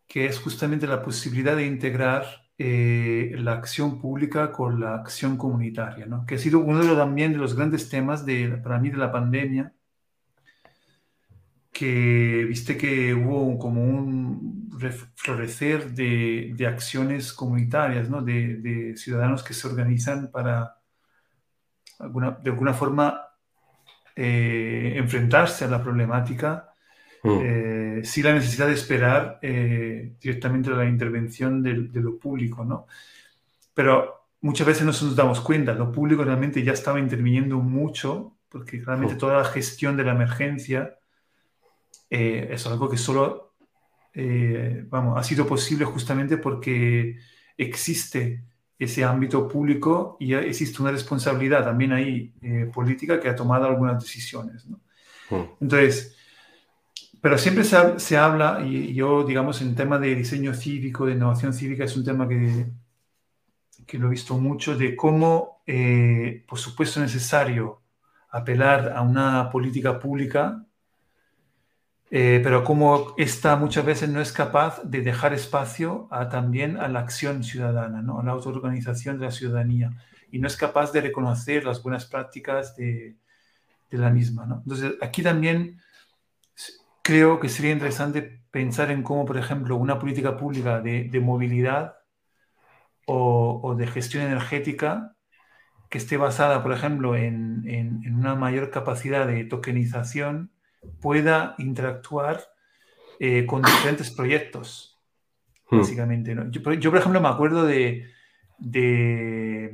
[0.07, 2.25] que es justamente la posibilidad de integrar
[2.57, 6.25] eh, la acción pública con la acción comunitaria, ¿no?
[6.25, 8.97] que ha sido uno de los, también de los grandes temas de, para mí de
[8.97, 9.73] la pandemia,
[11.71, 14.69] que viste que hubo como un
[15.15, 18.21] florecer de, de acciones comunitarias, ¿no?
[18.21, 20.77] de, de, ciudadanos que se organizan para
[21.99, 23.24] alguna, de alguna forma
[24.15, 26.75] eh, enfrentarse a la problemática
[27.25, 27.39] Mm.
[27.41, 32.85] Eh, sin la necesidad de esperar eh, directamente la intervención de, lo público, ¿no?
[33.73, 38.79] Pero muchas veces no nos damos cuenta, lo público realmente ya estaba interviniendo mucho, porque
[38.85, 39.17] realmente mm.
[39.17, 40.99] toda la gestión de la emergencia
[42.11, 43.53] eh, es algo que solo,
[44.87, 47.17] vamos, ha sido posible justamente porque
[47.57, 48.43] existe
[48.77, 52.33] ese ámbito público y existe una responsabilidad también ahí
[52.73, 54.79] política que ha tomado algunas decisiones, ¿no?
[55.29, 55.43] Mm.
[55.61, 56.15] Entonces,
[57.25, 61.83] pero siempre se, habla, y yo, digamos, en tema de diseño cívico, de innovación cívica,
[61.83, 62.67] es un tema que,
[63.87, 67.81] que lo he visto mucho, de cómo, eh, por supuesto, es necesario
[68.29, 70.63] apelar a una política pública,
[72.17, 76.87] eh, pero cómo esta muchas veces no es capaz de dejar espacio a, también a
[76.87, 78.21] la acción ciudadana, ¿no?
[78.21, 79.91] a la autoorganización de la ciudadanía,
[80.31, 83.17] y no es capaz de reconocer las buenas prácticas de,
[83.91, 84.45] de la misma.
[84.45, 84.61] ¿no?
[84.63, 85.81] Entonces, aquí también
[87.01, 91.97] creo que sería interesante pensar en cómo, por ejemplo, una política pública de, movilidad
[93.05, 95.17] o, de gestión energética
[95.89, 100.54] que esté basada, por ejemplo, en, una mayor capacidad de tokenización
[101.01, 102.43] pueda interactuar
[103.19, 104.99] eh, con diferentes proyectos,
[105.69, 105.79] hmm.
[105.79, 106.35] básicamente.
[106.51, 108.07] Yo, por ejemplo, me acuerdo de,
[108.57, 109.71] de,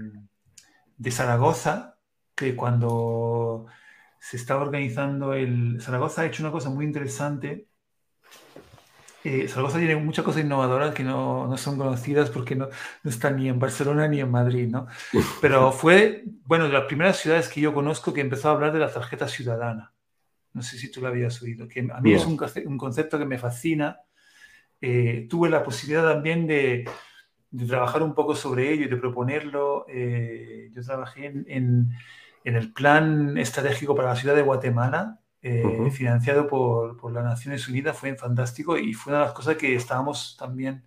[0.97, 1.97] de Zaragoza,
[2.36, 3.67] que cuando
[4.19, 5.82] se está organizando el...
[5.82, 7.67] Zaragoza ha hecho una cosa muy interesante.
[9.24, 12.67] Eh, Zaragoza tiene muchas cosas innovadoras que no, no son conocidas porque no,
[13.04, 14.88] no, están ni en Barcelona ni en Madrid, ¿no?
[15.41, 18.80] Pero fue, bueno, de las primeras ciudades que yo conozco que empezó a hablar de
[18.80, 19.93] la tarjeta ciudadana.
[20.53, 23.25] No sé si tú lo habías oído, que a mí es un, un, concepto que
[23.25, 23.99] me fascina.
[24.81, 26.89] Eh, tuve la posibilidad también de,
[27.51, 29.85] de, trabajar un poco sobre ello y de proponerlo.
[29.87, 31.89] Eh, yo trabajé en
[32.43, 37.95] en el plan estratégico para la ciudad de Guatemala, eh, financiado por, las Naciones Unidas,
[37.95, 40.83] fue fantástico y fue una de las cosas que estábamos también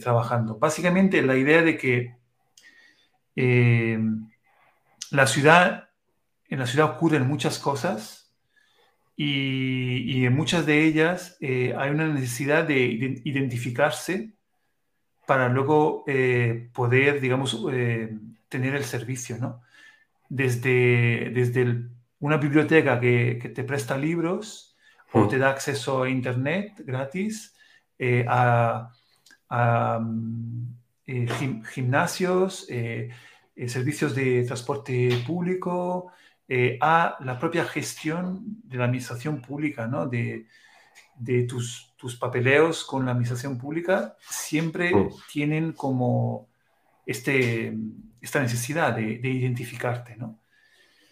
[0.00, 0.56] trabajando.
[0.58, 2.16] Básicamente la idea de que
[5.10, 5.83] la ciudad,
[6.48, 8.32] en la ciudad ocurren muchas cosas
[9.16, 12.80] y, en muchas de ellas hay una necesidad de
[13.24, 14.32] identificarse
[15.26, 16.04] para luego
[16.72, 17.64] poder, digamos,
[18.48, 19.62] tener el servicio, ¿no?
[20.28, 21.84] desde, desde
[22.20, 24.76] una biblioteca que, te presta libros
[25.12, 25.28] o mm.
[25.28, 27.54] te da acceso a Internet gratis,
[27.98, 28.90] eh, a,
[30.00, 30.64] mm,
[31.06, 31.26] eh,
[31.72, 33.10] gimnasios, eh,
[33.68, 36.10] servicios de transporte público,
[36.80, 40.06] a la propia gestión de la administración pública, ¿no?
[40.06, 40.46] de,
[41.48, 45.08] tus, tus, papeleos con la administración pública, siempre mm.
[45.32, 46.48] tienen como
[47.06, 47.74] este,
[48.20, 50.40] esta necesidad de, identificarte, ¿no?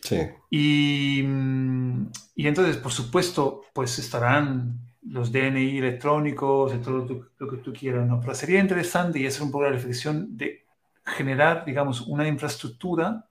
[0.00, 0.18] Sí.
[0.50, 7.56] Y, mm, y, entonces, por supuesto, pues estarán los DNI electrónicos, y todo lo, que
[7.58, 8.20] tú quieras, ¿no?
[8.20, 10.64] Pero sería interesante y hacer un poco la reflexión de
[11.04, 13.28] generar, digamos, una infraestructura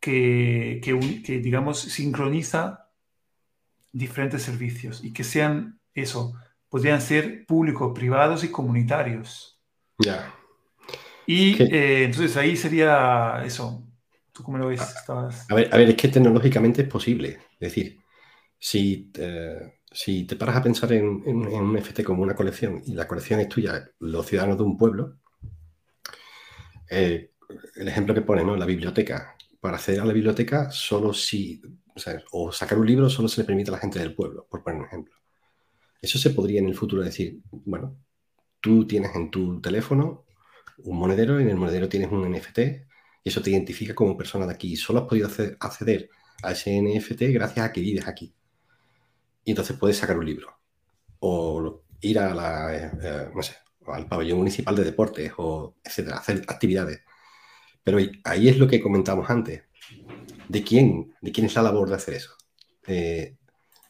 [0.00, 2.90] que, que, que, digamos, sincroniza
[3.92, 6.34] diferentes servicios y que sean eso,
[6.68, 9.60] podrían ser públicos, privados y comunitarios.
[9.98, 10.34] Ya.
[11.26, 13.84] Y eh, entonces ahí sería eso.
[14.32, 14.80] ¿Tú cómo lo ves?
[15.08, 17.38] A, ver, a ver, es que tecnológicamente es posible.
[17.54, 17.98] Es decir,
[18.58, 19.10] si,
[19.90, 23.48] si te paras a pensar en, un NFT como una colección y la colección es
[23.48, 25.16] tuya, los ciudadanos de un pueblo,
[26.90, 27.32] eh,
[27.76, 28.56] el ejemplo que pone, ¿no?
[28.56, 29.34] La biblioteca.
[29.60, 31.60] Para acceder a la biblioteca, solo si,
[32.30, 34.80] o, sacar un libro, solo se le permite a la gente del pueblo, por poner
[34.80, 35.14] un ejemplo.
[36.00, 37.96] Eso se podría en el futuro decir, bueno,
[38.60, 40.26] tú tienes en tu teléfono
[40.78, 44.46] un monedero y en el monedero tienes un NFT y eso te identifica como persona
[44.46, 44.76] de aquí.
[44.76, 46.08] Solo has podido acceder
[46.42, 48.32] a ese NFT gracias a que vives aquí.
[49.44, 50.56] Y entonces puedes sacar un libro
[51.20, 53.28] o ir a la, eh, eh,
[53.86, 57.00] al pabellón municipal de deportes o etcétera, hacer actividades.
[57.82, 59.62] Pero ahí es lo que comentamos antes.
[60.48, 62.32] ¿De quién, de quién es la labor de hacer eso?
[62.86, 63.36] Eh,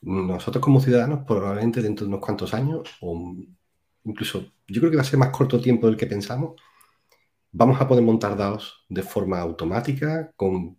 [0.03, 3.35] nosotros como ciudadanos, probablemente dentro de unos cuantos años, o
[4.05, 6.61] incluso yo creo que va a ser más corto tiempo del que pensamos,
[7.53, 10.79] vamos a poder montar DAOs de forma automática con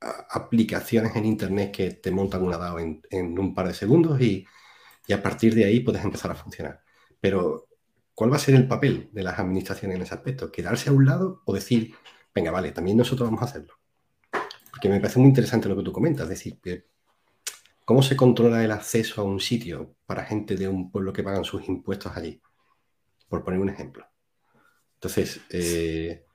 [0.00, 4.46] aplicaciones en Internet que te montan una DAO en, un par de segundos y,
[5.12, 6.82] a partir de ahí puedes empezar a funcionar.
[7.20, 7.68] Pero,
[8.14, 10.50] ¿cuál va a ser el papel de las administraciones en ese aspecto?
[10.50, 11.94] ¿Quedarse a un lado o decir,
[12.36, 13.74] venga, vale, también nosotros vamos a hacerlo?
[14.70, 16.60] Porque me parece muy interesante lo que tú comentas, es decir,
[17.82, 21.44] ¿cómo se controla el acceso a un sitio para gente de un pueblo que pagan
[21.44, 22.42] sus impuestos allí?
[23.28, 24.06] Por poner un ejemplo.
[24.96, 26.26] Entonces, eh,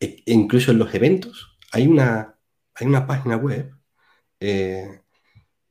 [0.00, 2.38] e, incluso en los eventos, hay una,
[2.74, 3.70] hay una página web
[4.40, 5.02] eh,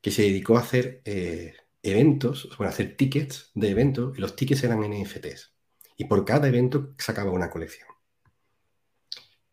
[0.01, 4.35] que se dedicó a hacer eh, eventos, bueno, a hacer tickets de eventos, y los
[4.35, 5.55] tickets eran NFTs.
[5.97, 7.89] Y por cada evento sacaba una colección.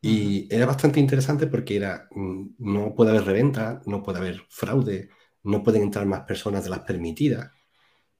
[0.06, 5.10] Y era bastante interesante porque era, mm, no puede haber reventa, no puede haber fraude,
[5.44, 7.50] no pueden entrar más personas de las permitidas,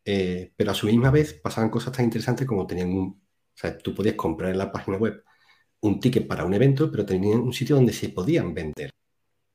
[0.05, 3.95] pero a su misma vez pasaban cosas tan interesantes como tenían un o sea, tú
[3.95, 5.25] podías comprar en la página web
[5.81, 8.91] un ticket para un evento, pero tenían un sitio donde se podían vender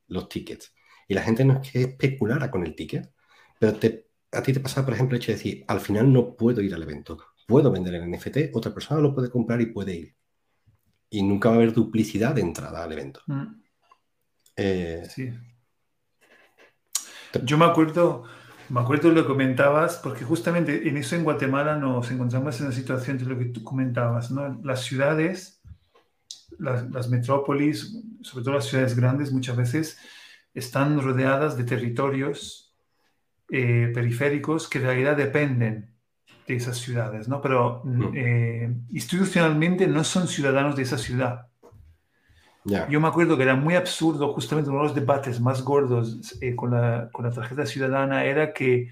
[0.07, 0.73] los tickets.
[1.07, 3.11] Y la gente no es que especulara con el ticket,
[3.59, 6.35] pero te a ti te pasa, por ejemplo, el hecho de decir, al final no
[6.35, 7.17] puedo ir al evento,
[7.47, 10.15] puedo vender el NFT, otra persona lo puede comprar y puede ir.
[11.11, 13.21] Y nunca va a haber duplicidad de entrada al evento.
[13.27, 13.61] Mm.
[14.55, 15.29] Eh, sí.
[17.43, 18.23] Yo me acuerdo,
[18.69, 22.75] me acuerdo lo que comentabas, porque justamente en eso en Guatemala nos encontramos en una
[22.75, 24.59] situación de lo que tú comentabas, ¿no?
[24.63, 25.61] Las ciudades,
[26.57, 29.97] las, metrópolis, sobre todo las ciudades grandes, muchas veces
[30.53, 32.73] están rodeadas de territorios
[33.49, 35.93] eh, periféricos que en realidad dependen
[36.51, 37.41] de esas ciudades, ¿no?
[37.41, 38.03] Pero mm.
[38.15, 41.47] eh, institucionalmente no son ciudadanos de esa ciudad.
[42.63, 46.55] Yo me acuerdo que era muy absurdo, justamente uno de los debates más gordos eh,
[46.55, 48.89] con, la, con, la, tarjeta ciudadana era que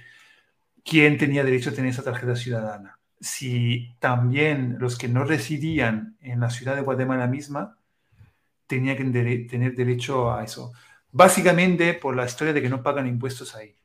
[0.84, 2.98] quién tenía derecho a tener esa tarjeta ciudadana.
[3.22, 7.78] Si también los que no residían en la ciudad de Guatemala misma
[8.66, 10.72] tenían que tener derecho a eso.
[11.12, 13.76] Básicamente por la historia de que no pagan impuestos ahí.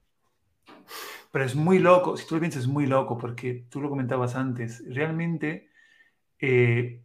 [1.34, 4.36] Pero es muy loco, si tú lo piensas, es muy loco, porque tú lo comentabas
[4.36, 5.68] antes, realmente
[6.38, 7.02] eh,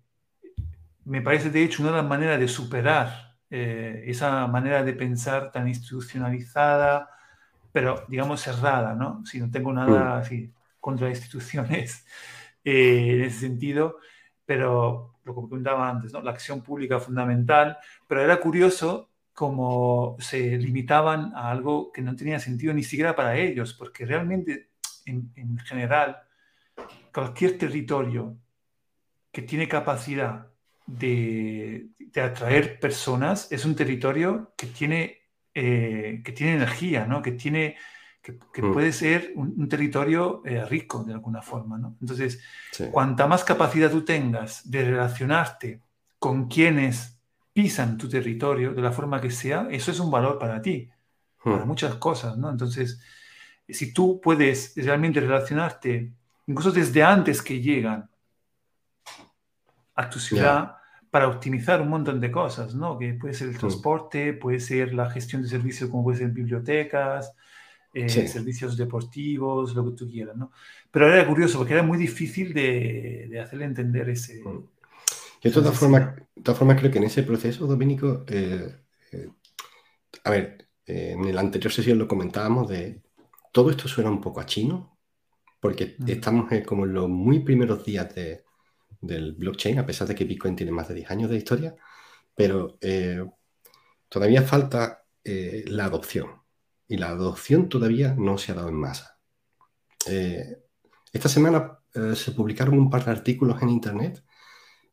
[1.03, 7.09] me parece de hecho una manera de superar eh, esa manera de pensar tan institucionalizada,
[7.71, 9.25] pero digamos cerrada, ¿no?
[9.25, 10.19] Si no tengo nada mm.
[10.19, 12.05] así contra instituciones
[12.63, 13.97] eh, en ese sentido,
[14.45, 16.21] pero lo que comentaba antes, ¿no?
[16.21, 19.08] La acción pública fundamental, pero era curioso
[19.39, 24.71] cómo se limitaban a algo que no tenía sentido ni siquiera para ellos, porque realmente
[25.05, 26.17] en, en general
[27.13, 28.35] cualquier territorio
[29.31, 30.47] que tiene capacidad
[30.85, 31.87] de,
[32.21, 37.21] atraer personas es un territorio que tiene, eh, que tiene energía, ¿no?
[37.21, 37.77] que, tiene,
[38.21, 38.73] que, mm.
[38.73, 41.77] puede ser un, territorio eh, rico de alguna forma.
[41.77, 41.95] ¿no?
[42.01, 42.43] Entonces,
[42.91, 45.79] cuanta más capacidad tú tengas de relacionarte
[46.19, 47.18] con quienes
[47.61, 50.89] pisan tu territorio de la forma que sea, eso es un valor para ti,
[51.43, 51.67] para mm.
[51.67, 52.37] muchas cosas.
[52.37, 52.49] ¿no?
[52.49, 53.01] Entonces,
[53.67, 56.13] si tú puedes realmente relacionarte,
[56.47, 58.09] incluso desde antes que llegan
[59.93, 60.77] a tu ciudad,
[61.11, 62.97] para optimizar un montón de cosas, ¿no?
[62.97, 67.33] Que puede ser el transporte, puede ser la gestión de servicios como puede ser bibliotecas,
[67.93, 70.51] eh, servicios deportivos, lo que tú quieras, ¿no?
[70.91, 74.41] Pero era curioso porque era muy difícil de, de hacerle entender ese...
[75.41, 78.75] Yo de todas formas, forma, creo que en ese proceso, Domínico, eh,
[79.11, 79.29] eh,
[80.23, 83.01] a ver, en la anterior sesión lo comentábamos de
[83.51, 84.97] todo esto suena un poco a chino,
[85.59, 88.43] porque estamos como en los muy primeros días de,
[89.01, 91.75] del blockchain, a pesar de que Bitcoin tiene más de 10 años de historia,
[92.35, 93.23] pero eh,
[94.07, 96.41] todavía falta eh, la adopción.
[96.87, 99.19] Y la adopción todavía no se ha dado en masa.
[100.07, 100.63] Eh,
[101.11, 101.75] esta semana
[102.15, 104.23] se publicaron un par de artículos en Internet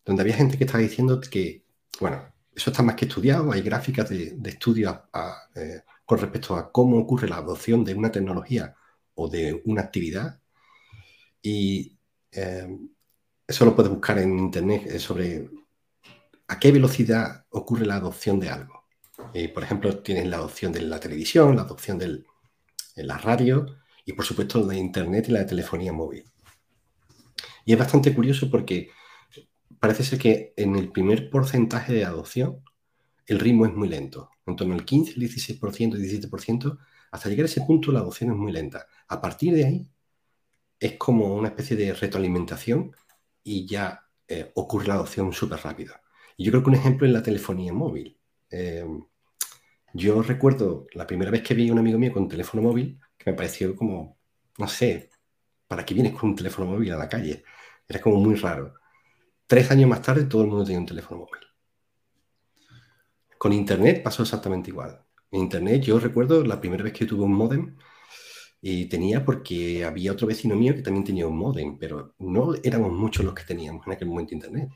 [0.07, 1.65] donde había gente que estaba diciendo que,
[2.01, 5.11] bueno, eso está más que estudiado, hay gráficas de, estudio
[6.07, 8.75] con respecto a cómo ocurre la adopción de una tecnología
[9.15, 10.41] o de una actividad.
[11.43, 11.99] Y
[13.47, 15.49] eso lo puedes buscar en internet eh, sobre
[16.49, 18.85] a qué velocidad ocurre la adopción de algo.
[19.35, 22.25] Eh, por ejemplo, tienes la adopción de la televisión, la adopción de
[22.97, 23.67] la radio
[24.05, 26.25] y, por supuesto, de internet y la telefonía móvil.
[27.65, 28.91] Y es bastante curioso porque
[29.81, 32.63] parece ser que en el primer porcentaje de adopción
[33.27, 36.79] el ritmo es muy lento, en torno al 15, el 16%, el 17%,
[37.11, 38.87] hasta llegar a ese punto la adopción es muy lenta.
[39.09, 39.89] A partir de ahí
[40.79, 42.95] es como una especie de retroalimentación
[43.43, 46.03] y ya eh, ocurre la adopción súper rápida.
[46.37, 48.19] Y yo creo que un ejemplo es la telefonía móvil.
[48.51, 49.05] Em,
[49.93, 53.31] yo recuerdo la primera vez que vi a un amigo mío con teléfono móvil, que
[53.31, 54.19] me pareció como,
[54.59, 55.11] no sé,
[55.67, 57.45] ¿para qué vienes con un teléfono móvil a la calle?
[57.89, 58.75] Era como muy raro.
[59.47, 61.47] Tres años más tarde todo el mundo tenía un teléfono móvil.
[63.39, 65.05] Con Internet pasó exactamente igual.
[65.31, 67.77] En Internet yo recuerdo la primera vez que tuve un modem,
[68.69, 72.93] y tenía porque había otro vecino mío que también tenía un modem, pero no éramos
[72.93, 74.71] muchos los que teníamos en aquel momento internet.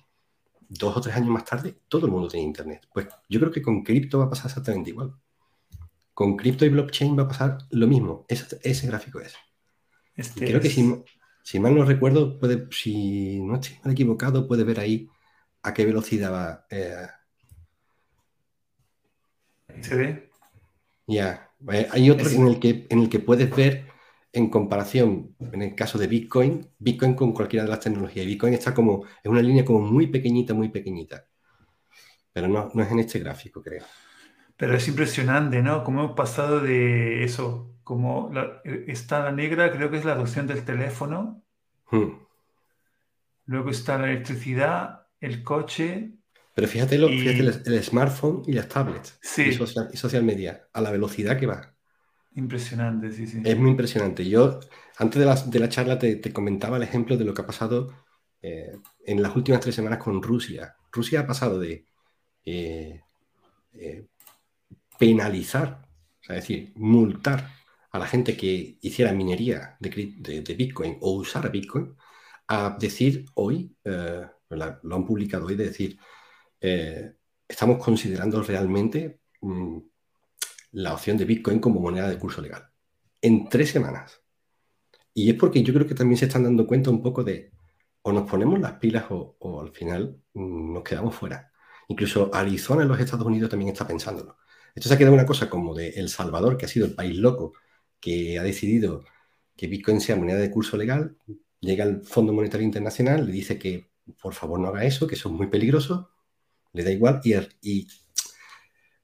[0.69, 2.87] Dos o tres años más tarde, todo el mundo tenía internet.
[2.93, 5.15] Pues yo creo que con cripto va a pasar exactamente igual.
[6.15, 8.27] Con cripto y blockchain va a pasar lo mismo.
[8.29, 9.35] Ese, ese gráfico es.
[10.15, 10.83] Este creo que si,
[11.43, 15.09] si, mal no recuerdo, puede, si no estoy mal equivocado, puede ver ahí
[15.63, 16.67] a qué velocidad va.
[16.71, 17.07] Eh...
[19.81, 20.31] ¿Se ve?
[21.07, 23.87] Ya, eh, hay otro en, el que, en el que puedes ver
[24.33, 28.27] en comparación, en el caso de Bitcoin, Bitcoin con cualquiera de las tecnologías.
[28.27, 31.27] Bitcoin está como, es una línea como muy pequeñita, muy pequeñita.
[32.33, 33.85] Pero no, no es en este gráfico, creo.
[34.57, 35.83] Pero es impresionante, ¿no?
[35.83, 38.31] Cómo hemos pasado de eso, como
[38.87, 41.43] está la negra, creo que es la adopción del teléfono.
[41.91, 42.21] Hmm.
[43.47, 46.13] Luego está la electricidad, el coche,
[46.55, 49.53] pero fíjate, el, smartphone y las tablets y,
[49.97, 51.75] social, media, a la velocidad que va.
[52.37, 53.43] Impresionante, sí, sí.
[53.45, 54.29] Es muy impresionante.
[54.29, 54.61] Yo,
[54.99, 57.93] antes de la, de la charla, te, comentaba el ejemplo de lo que ha pasado
[58.41, 60.77] eh, en las últimas tres semanas con Rusia.
[60.93, 61.87] Rusia ha pasado de
[62.45, 63.01] eh,
[63.73, 64.07] eh,
[64.97, 65.89] penalizar,
[66.21, 67.60] o sea, es decir, multar
[67.91, 71.97] a la gente que hiciera minería de, Bitcoin o usara Bitcoin,
[72.49, 75.99] a decir hoy, lo han publicado hoy, de decir,
[77.49, 79.79] estamos considerando realmente mm,
[80.73, 82.69] la opción de Bitcoin como moneda de curso legal.
[83.21, 84.21] En tres semanas.
[85.13, 87.53] Y es porque yo creo que también se están dando cuenta un poco de
[88.03, 91.53] o nos ponemos las pilas o, al final mm, nos quedamos fuera.
[91.89, 94.39] Incluso Arizona en los Estados Unidos también está pensándolo.
[94.75, 97.17] Esto se ha quedado una cosa como de El Salvador, que ha sido el país
[97.17, 97.53] loco
[98.01, 99.05] que ha decidido
[99.57, 101.17] que Bitcoin sea moneda de curso legal,
[101.61, 103.91] llega al Fondo Monetario Internacional, le dice que
[104.21, 106.11] por favor no haga eso, que eso es muy peligroso,
[106.73, 107.89] le da igual, y, y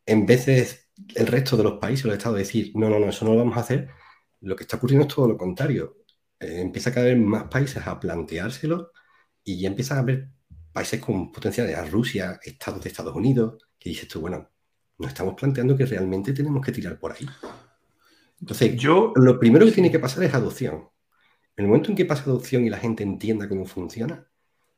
[0.06, 0.68] en vez de
[1.14, 3.56] el resto de los países, los estados, decir, no, no, no, eso no lo vamos
[3.56, 3.88] a hacer,
[4.40, 5.98] lo que está ocurriendo es todo lo contrario.
[6.38, 8.92] Eh, empieza cada vez más países a planteárselo
[9.44, 10.28] y ya empiezan a haber
[10.72, 14.50] países con potencialidad, a Rusia, estados de Estados Unidos, que dices tú, bueno,
[14.98, 17.26] nos estamos planteando que realmente tenemos que tirar por ahí.
[18.40, 20.88] Entonces, yo, lo primero que tiene que pasar es adopción.
[21.56, 24.26] En el momento en que pasa adopción y la gente entienda cómo funciona,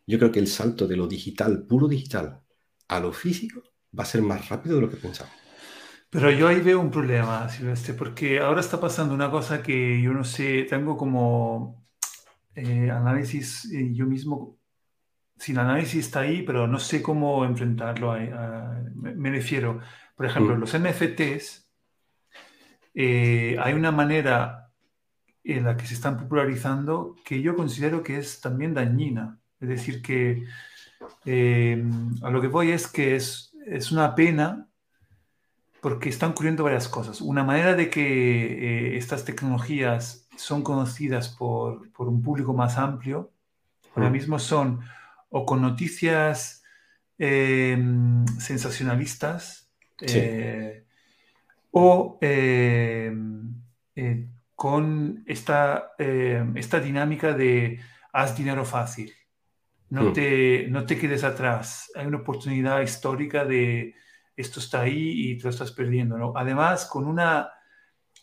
[0.07, 2.41] yo creo que el salto de lo digital, puro digital,
[2.89, 3.63] a lo físico,
[3.99, 5.33] va a ser más rápido de lo que pensamos.
[6.11, 10.13] Pero yo ahí veo un problema, Silvestre, porque ahora está pasando una cosa que yo
[10.15, 11.87] no sé, tengo como
[12.55, 14.59] eh, análisis eh, yo mismo,
[15.37, 18.15] sin análisis está ahí, pero no sé cómo enfrentarlo.
[18.95, 19.81] me, refiero,
[20.17, 20.61] por ejemplo, mm.
[20.61, 21.68] los NFTs,
[23.01, 24.73] eh, hay una manera
[25.45, 29.39] en la que se están popularizando que yo considero que es también dañina.
[29.61, 30.45] Es decir, que
[31.01, 34.67] a lo que voy es que es, es una pena
[35.81, 37.21] porque están ocurriendo varias cosas.
[37.21, 43.31] Una manera de que eh, estas tecnologías son conocidas por, por, un público más amplio,
[43.95, 44.13] ahora mm.
[44.13, 44.81] mismo son
[45.29, 46.65] o con noticias
[47.17, 49.71] sensacionalistas
[50.01, 50.85] eh,
[51.81, 53.55] o em,
[53.95, 57.79] eh, con esta, em, esta dinámica de
[58.13, 59.13] haz dinero fácil.
[59.91, 60.13] No, mm.
[60.13, 61.91] te, no te quedes atrás.
[61.95, 63.95] Hay una oportunidad histórica de,
[64.37, 66.33] esto está ahí y te lo estás perdiendo, ¿no?
[66.37, 67.51] Además, con una,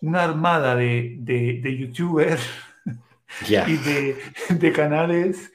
[0.01, 2.41] una armada de, de, youtubers
[3.47, 4.17] y de,
[4.49, 5.51] de, canales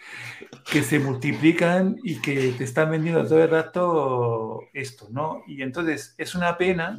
[0.71, 5.43] que se multiplican y que te están vendiendo todo el rato esto, ¿no?
[5.47, 6.99] Y entonces es una pena,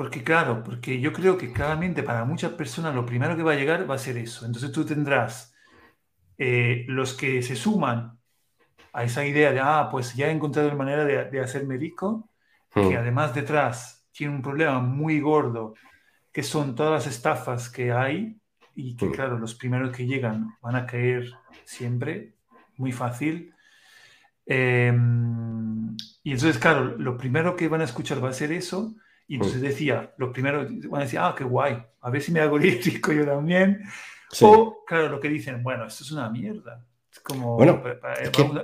[0.00, 3.56] porque claro, porque yo creo que claramente para muchas personas lo primero que va a
[3.56, 4.46] llegar va a ser eso.
[4.46, 5.54] Entonces tú tendrás
[6.38, 8.18] eh, los que se suman
[8.94, 12.30] a esa idea de, ah, pues ya he encontrado la manera de, de hacerme rico,
[12.72, 12.96] que hmm.
[12.96, 15.74] además detrás tiene un problema muy gordo,
[16.32, 18.40] que son todas las estafas que hay
[18.74, 19.12] y que, hmm.
[19.12, 21.30] claro, los primeros que llegan van a caer
[21.64, 22.36] siempre,
[22.78, 23.54] muy fácil.
[24.46, 28.94] Em, y entonces, claro, lo primero que van a escuchar va a ser eso.
[29.30, 29.64] Y entonces hmm.
[29.64, 33.12] decía, lo primero van a decir, ah, qué guay, a ver si me hago rico
[33.12, 33.82] yo también.
[34.42, 36.84] O, claro, lo que dicen, bueno, esto es una mierda
[37.22, 37.82] como bueno,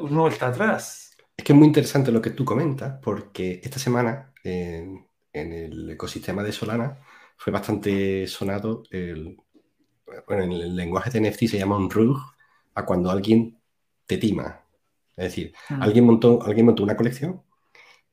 [0.01, 1.17] uno está atrás.
[1.37, 6.43] Es que es muy interesante lo que tú comentas, porque esta semana en, el ecosistema
[6.43, 6.99] de Solana
[7.37, 9.37] fue bastante sonado el,
[10.27, 12.19] bueno, en el lenguaje de NFT se llama un rug
[12.75, 13.59] a cuando alguien
[14.07, 14.63] te tima.
[15.17, 15.83] Es decir, mm.
[15.83, 17.43] alguien, montó, alguien montó una colección,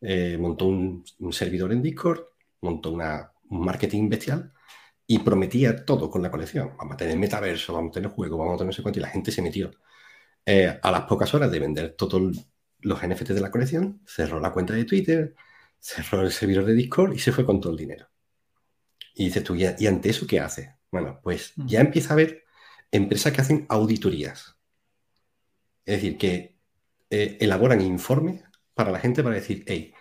[0.02, 2.22] eh, montó un, servidor en Discord,
[2.64, 4.54] montó una, un marketing bestial
[5.06, 6.76] y prometía todo con la colección.
[6.78, 9.02] Vamos a tener metaverso, vamos a tener juego, vamos a tener no sé cuánto, y
[9.02, 9.72] la gente se metió.
[10.46, 12.48] Eh, a las pocas horas de vender todos
[12.80, 15.36] los NFT de la colección, cerró la cuenta de Twitter,
[15.80, 18.08] cerró el servidor de Discord y se fue con todo el dinero.
[19.16, 20.76] Y dices tú, ¿y, ante eso qué hace?
[20.92, 21.68] Bueno, pues mm.
[21.68, 22.44] ya empieza a haber
[22.92, 24.58] empresas que hacen auditorías.
[25.86, 26.58] Es decir, que
[27.10, 28.44] eh, elaboran informes
[28.74, 29.94] para la gente para decir, hey,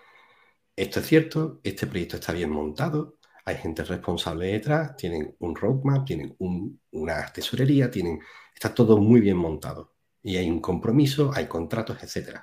[0.76, 6.06] esto es cierto, este proyecto está bien montado, hay gente responsable detrás, tienen un roadmap,
[6.06, 8.20] tienen una tesorería, tienen,
[8.54, 12.38] está todo muy bien montado y hay un compromiso, hay contratos, etc.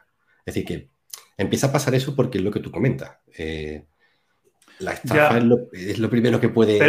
[0.45, 0.89] Es decir, que
[1.37, 3.17] empieza a pasar eso porque es lo que tú comentas.
[3.37, 3.85] Eh,
[4.79, 6.79] la estafa es lo, primero que puede,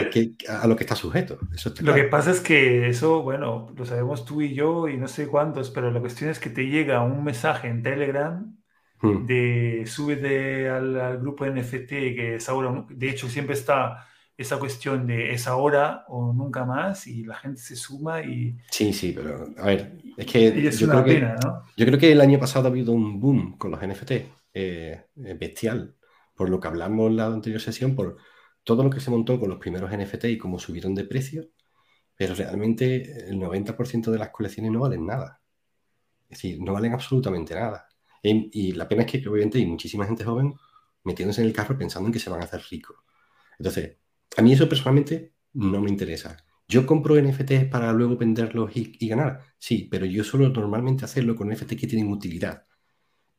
[0.48, 1.40] a lo que está sujeto.
[1.80, 5.26] lo que pasa es que eso, bueno, lo sabemos tú y yo y no sé
[5.26, 8.59] cuántos, pero la cuestión es que te llega un mensaje en Telegram
[9.00, 9.26] hmm.
[9.26, 15.06] de súbete al, al, grupo NFT que es ahora, de hecho siempre está esa cuestión
[15.06, 18.56] de es ahora o nunca más y la gente se suma y...
[18.70, 20.70] Sí, sí, pero a ver, es que...
[20.70, 21.34] yo, creo que
[21.76, 24.12] yo creo que el año pasado ha habido un boom con los NFT
[24.54, 25.94] eh, bestial,
[26.34, 28.16] por lo que hablamos en la anterior sesión, por,
[28.64, 31.50] todo lo que se montó con los primeros NFT y cómo subieron de precio,
[32.14, 35.40] pero realmente el 90% de las colecciones no valen nada.
[36.28, 37.88] Es decir, no valen absolutamente nada.
[38.22, 40.54] Y, la pena es que obviamente hay muchísima gente joven
[41.04, 42.96] metiéndose en el carro pensando en que se van a hacer ricos.
[43.58, 43.96] Entonces,
[44.36, 46.36] a mí eso personalmente no me interesa.
[46.68, 49.40] ¿Yo compro NFTs para luego venderlos y, ganar?
[49.58, 52.64] Sí, pero yo suelo normalmente hacerlo con NFTs que tienen utilidad.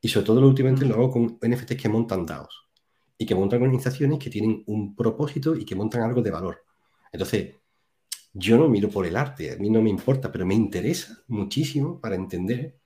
[0.02, 2.70] Y sobre todo, últimamente lo hago con NFTs que montan DAOs
[3.18, 6.66] y que montan organizaciones que tienen un propósito y que montan algo de valor.
[7.12, 7.56] Entonces,
[8.34, 12.02] yo no miro por el arte, a mí no me importa, pero me interesa muchísimo
[12.02, 12.81] para entender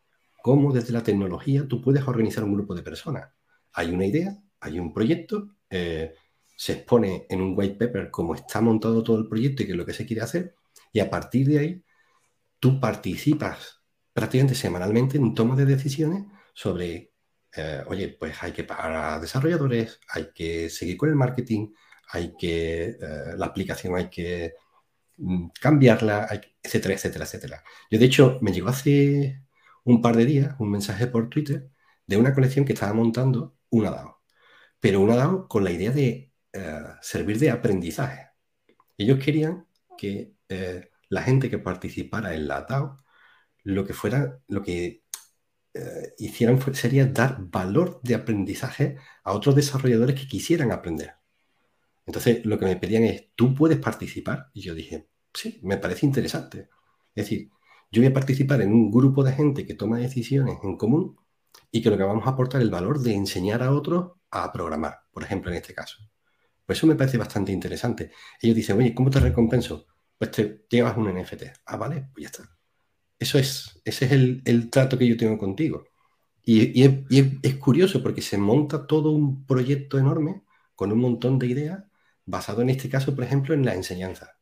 [0.45, 3.31] cómo desde la tecnología tú puedes organizar un grupo de personas.
[3.73, 6.13] Hay una idea, hay un proyecto, eh,
[6.55, 9.77] se expone en un white paper cómo está montado todo el proyecto y qué es
[9.77, 10.53] lo que se quiere hacer,
[10.93, 11.83] y a partir de ahí
[12.59, 13.81] tú participas
[14.13, 17.13] prácticamente semanalmente en toma de decisiones sobre,
[17.57, 21.73] eh, oye, pues hay que pagar a desarrolladores, hay que seguir con el marketing,
[22.11, 22.97] hay que, eh,
[23.35, 24.53] la aplicación hay que
[25.17, 26.27] Mm, cambiarla,
[26.61, 27.63] etcétera, etcétera, etcétera.
[27.89, 29.41] Yo, de hecho, me llegó hace
[29.85, 31.69] un par de días un mensaje por Twitter
[32.05, 34.21] de una colección que estaba montando una DAO,
[34.79, 38.29] pero una DAO con la idea de eh, servir de aprendizaje.
[38.97, 39.67] Ellos querían
[39.97, 43.03] que eh, la gente que participara en la DAO,
[43.63, 45.03] lo que fuera, lo que
[45.73, 51.15] eh, hicieran sería dar valor de aprendizaje a otros desarrolladores que quisieran aprender.
[52.05, 54.49] Entonces, lo que me pedían es, ¿tú puedes participar?
[54.53, 56.69] Y yo dije, sí, me parece interesante.
[57.15, 57.49] Es decir,
[57.95, 61.17] yo voy a participar en un grupo de gente que toma decisiones en común
[61.71, 64.51] y que lo que vamos a aportar es el valor de enseñar a otros a
[64.51, 65.97] programar, por ejemplo, en este caso.
[66.65, 68.11] Pues eso me parece bastante interesante.
[68.41, 69.87] Ellos dicen, oye, ¿cómo te recompenso?
[70.17, 71.43] Pues te llevas un NFT.
[71.65, 72.57] Ah, vale, pues ya está.
[73.17, 75.85] Eso es, ese es el, trato que yo tengo contigo.
[76.43, 80.43] Y, es, curioso porque se monta todo un proyecto enorme
[80.75, 81.83] con un montón de ideas
[82.25, 84.34] basado en este caso, por ejemplo, en la enseñanza.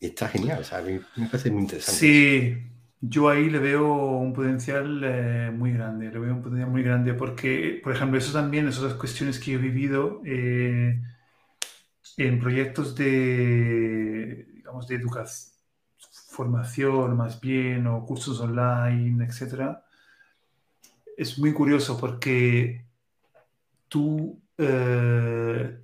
[0.00, 1.98] Está genial, o me parece muy interesante.
[1.98, 2.58] Sí,
[3.00, 7.14] yo ahí le veo un potencial eh, muy grande, le veo un potencial muy grande
[7.14, 11.00] porque, por ejemplo, eso también, esas cuestiones que he vivido eh,
[12.18, 15.54] en proyectos de, digamos, de educación,
[16.28, 19.82] formación más bien, o cursos online, etcétera,
[21.16, 22.84] es muy curioso porque
[23.88, 25.78] tú, eh,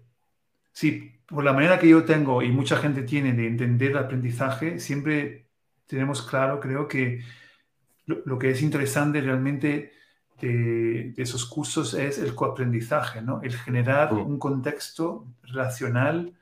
[0.72, 4.78] sí, por la manera que yo tengo y mucha gente tiene de entender el aprendizaje,
[4.78, 5.46] siempre
[5.86, 7.22] tenemos claro, creo que
[8.06, 9.92] lo, que es interesante realmente
[10.40, 13.40] de, esos cursos es el coaprendizaje, ¿no?
[13.42, 16.34] el generar un contexto relacional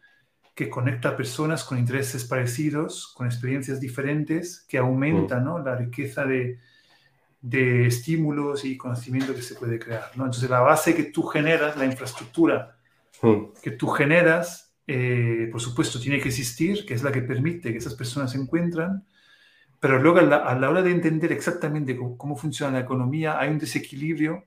[0.55, 5.39] que conecta a personas con intereses parecidos, con experiencias diferentes, que aumenta.
[5.39, 5.59] ¿no?
[5.59, 6.59] la riqueza de,
[7.41, 10.11] de estímulos y conocimiento que se puede crear.
[10.17, 10.25] ¿no?
[10.25, 12.77] Entonces, la base que tú generas, la infraestructura
[13.63, 17.79] que tú generas, eh, por supuesto, tiene que existir, que es la que permite que
[17.79, 19.05] esas personas se encuentran,
[19.79, 24.45] pero luego a la, hora de entender exactamente cómo, funciona la economía, hay un desequilibrio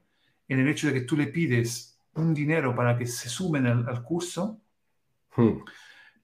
[0.47, 4.03] en el hecho de que tú le pides un dinero para que se sumen al,
[4.03, 4.59] curso,
[5.35, 5.63] hmm.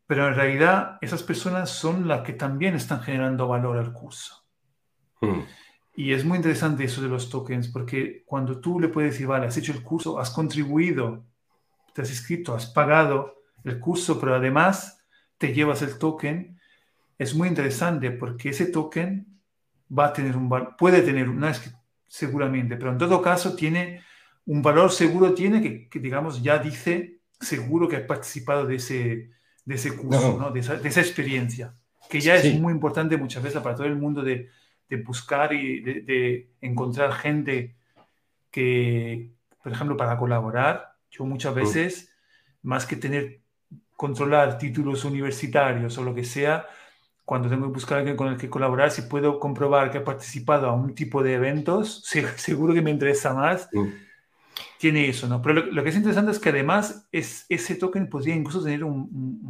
[0.05, 4.45] pero en realidad esas personas son las que también están generando valor al curso.
[5.21, 5.41] Hmm.
[5.95, 9.47] Y es muy interesante eso de los tokens, porque cuando tú le puedes decir, vale,
[9.47, 11.25] has hecho el curso, has contribuido,
[11.93, 13.38] te has inscrito, has pagado,
[13.69, 14.99] el curso, pero además
[15.37, 16.59] te llevas el token,
[17.17, 19.39] es muy interesante porque ese token
[19.97, 21.69] va a tener un valor, puede tener, no es que
[22.07, 24.03] seguramente, pero en todo caso tiene
[24.45, 29.31] un valor seguro, tiene que, digamos, ya dice seguro que has participado de ese,
[29.63, 31.73] de ese curso, de, esa, experiencia,
[32.09, 34.49] que ya es muy importante muchas veces para todo el mundo de,
[35.05, 37.75] buscar y de, encontrar gente
[38.49, 42.13] que, por ejemplo, para colaborar, yo muchas veces,
[42.61, 43.38] más que tener
[43.99, 46.65] controlar títulos universitarios o lo que sea,
[47.25, 50.05] cuando tengo que buscar a alguien con el que colaborar, si puedo comprobar que ha
[50.05, 52.01] participado a un tipo de eventos,
[52.37, 53.67] seguro que me interesa más.
[53.73, 53.87] Mm.
[54.77, 55.41] Tiene eso, ¿no?
[55.41, 59.09] Pero lo, que es interesante es que además es, ese token podría incluso tener un,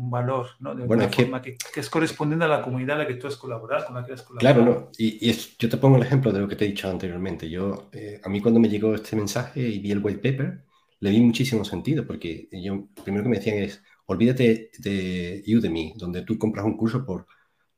[0.09, 0.73] valor, ¿no?
[0.73, 3.35] De bueno, forma que, que, es correspondiente a la comunidad a la que tú has
[3.35, 4.63] colaborado, con la que has colaborado.
[4.63, 4.91] Claro, no.
[4.97, 7.47] Y, yo te pongo el ejemplo de lo que te he dicho anteriormente.
[7.47, 10.65] Yo, eh, a mí cuando me llegó este mensaje y vi el white paper,
[11.01, 15.93] le vi muchísimo sentido, porque yo, lo primero que me decían es, olvídate de Udemy,
[15.95, 17.27] donde tú compras un curso por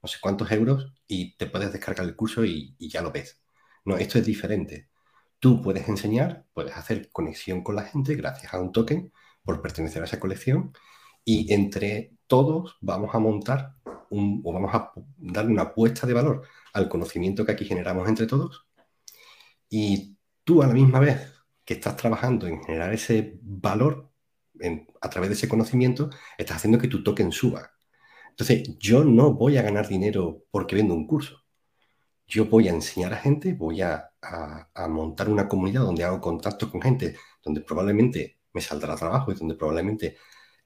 [0.01, 3.41] no sé cuántos euros y te puedes descargar el curso y, ya lo ves.
[3.83, 4.89] No, esto es diferente.
[5.39, 9.11] Tú puedes enseñar, puedes hacer conexión con la gente gracias a un token
[9.43, 10.71] por pertenecer a esa colección
[11.25, 13.75] y entre todos vamos a montar
[14.09, 18.27] un, o vamos a darle una apuesta de valor al conocimiento que aquí generamos entre
[18.27, 18.65] todos
[19.69, 21.33] y tú a la misma vez
[21.65, 24.10] que estás trabajando en generar ese valor
[25.01, 27.71] a través de ese conocimiento, estás haciendo que tu token suba.
[28.31, 31.43] Entonces, yo no voy a ganar dinero porque vendo un curso.
[32.27, 34.09] Yo voy a enseñar a gente, voy a,
[34.89, 39.55] montar una comunidad donde hago contacto con gente, donde probablemente me saldrá trabajo y donde
[39.55, 40.17] probablemente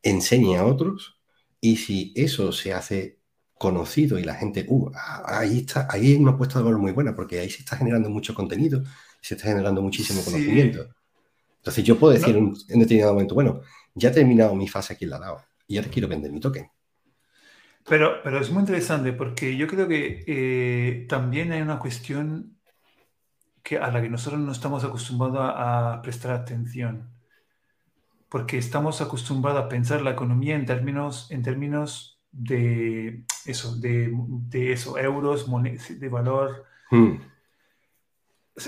[0.04, 1.20] enseñe a otros.
[1.60, 3.20] Y si eso se hace
[3.58, 4.92] conocido y la gente, uh,
[5.26, 8.10] ahí está, ahí hay una apuesta de valor muy buena, porque ahí se está generando
[8.10, 8.84] mucho contenido,
[9.22, 10.88] se está generando muchísimo conocimiento.
[11.58, 13.62] Entonces yo puedo decir en, en, determinado momento, bueno,
[13.96, 16.70] ya he terminado mi fase aquí en la DAO y ahora quiero vender mi token.
[17.88, 22.58] Pero, pero es muy interesante porque yo creo que eh, también hay una cuestión
[23.64, 27.10] que, a la que nosotros no estamos acostumbrados a, prestar atención.
[28.30, 34.74] Porque estamos acostumbrados a pensar la economía en términos, en términos de eso, de, de
[34.74, 35.48] eso, euros,
[36.00, 36.66] de valor.
[36.92, 37.16] Hmm.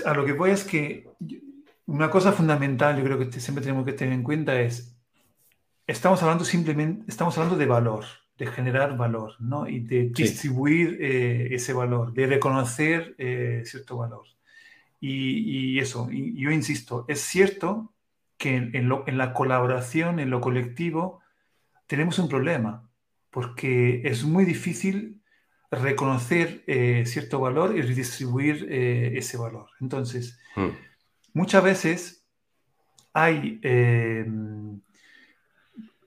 [0.06, 1.10] A lo que voy es que
[1.86, 4.97] una cosa fundamental, yo creo que siempre tenemos que tener en cuenta es,
[5.88, 8.04] estamos hablando simplemente, estamos hablando de valor
[8.38, 9.68] de generar valor, ¿no?
[9.68, 14.26] Y de distribuir eh, ese valor, de reconocer eh, cierto valor.
[15.00, 17.92] Y, eso, y yo insisto, es cierto
[18.36, 21.20] que en, la colaboración, en lo colectivo,
[21.86, 22.88] tenemos un problema,
[23.30, 25.20] porque es muy difícil
[25.70, 29.70] reconocer eh, cierto valor y redistribuir ese valor.
[29.80, 30.70] Entonces, hmm.
[31.32, 32.24] muchas veces
[33.12, 33.60] hay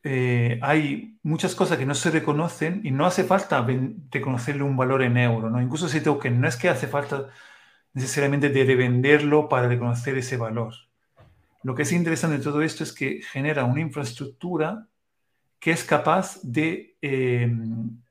[0.03, 3.65] eh, hay muchas cosas que no se reconocen y no hace falta
[4.09, 5.61] reconocerle un valor en euro, ¿no?
[5.61, 7.27] Incluso ese token no es que hace falta
[7.93, 10.73] necesariamente de revenderlo para reconocer ese valor.
[11.63, 14.87] Lo que es interesante de todo esto es que genera una infraestructura
[15.59, 18.01] que es capaz de em,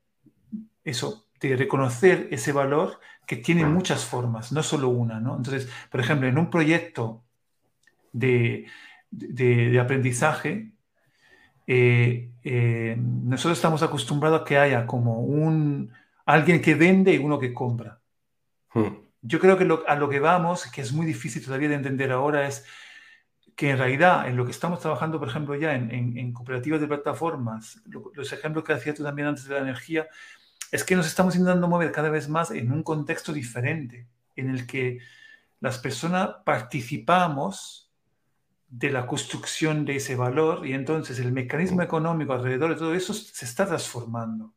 [0.85, 5.37] eso, de reconocer ese valor que tiene muchas formas, no solo una, ¿no?
[5.37, 7.25] Entonces, por ejemplo, en un proyecto
[8.13, 8.67] de,
[9.11, 10.73] de aprendizaje,
[11.67, 15.93] eh, eh, nosotros estamos acostumbrados a que haya como un
[16.25, 18.01] alguien que vende y uno que compra.
[18.73, 18.89] Hmm.
[19.23, 22.47] Yo creo que a lo que vamos, que es muy difícil todavía de entender ahora,
[22.47, 22.65] es
[23.55, 27.83] que en realidad en lo que estamos trabajando, por ejemplo, ya en, cooperativas de plataformas,
[28.15, 30.09] los ejemplos que hacías tú también antes de la energía,
[30.73, 34.07] es que nos estamos intentando mover cada vez más en un contexto diferente,
[34.37, 35.01] en el que
[35.61, 37.90] las personas participamos
[38.71, 43.13] de la construcción de ese valor y entonces el mecanismo económico alrededor de todo eso
[43.13, 44.55] se está transformando.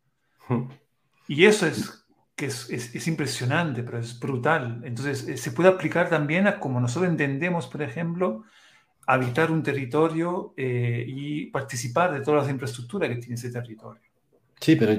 [1.28, 2.06] Y eso es
[2.36, 4.82] que es, impresionante, pero es brutal.
[4.84, 8.44] Entonces eh, se puede aplicar también a como nosotros entendemos, por ejemplo,
[9.08, 14.02] habitar un territorio eh, y participar de todas las infraestructuras que tiene ese territorio.
[14.60, 14.94] Sí, pero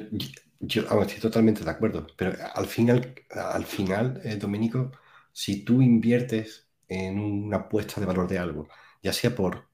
[0.61, 2.07] yo, estoy totalmente de acuerdo.
[2.17, 4.91] Pero al final, al final, eh, Domenico,
[5.33, 8.69] si tú inviertes en una apuesta de valor de algo,
[9.05, 9.69] ya sea por,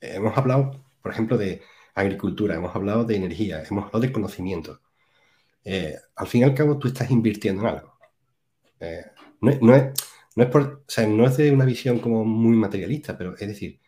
[0.00, 1.62] hemos hablado, por ejemplo, de
[1.94, 4.80] agricultura, hemos hablado de energía, hemos hablado de conocimiento.
[5.64, 7.98] Eh, al fin y al cabo, tú estás invirtiendo en algo.
[8.80, 9.04] Eh,
[9.40, 13.48] no, es, no, es, por, no es de una visión como muy materialista, pero es
[13.48, 13.80] decir,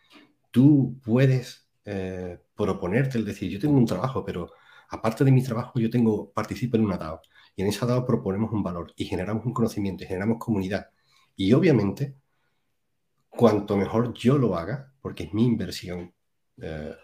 [0.51, 4.51] tú puedes eh, proponerte el decir, yo tengo un trabajo, pero
[4.89, 7.21] aparte de mi trabajo, yo tengo, participo en una DAO.
[7.55, 10.89] Y en esa DAO proponemos un valor y generamos un conocimiento y generamos comunidad.
[11.35, 12.15] Y obviamente,
[13.29, 16.13] cuanto mejor yo lo haga, porque es mi inversión,
[16.61, 16.95] eh,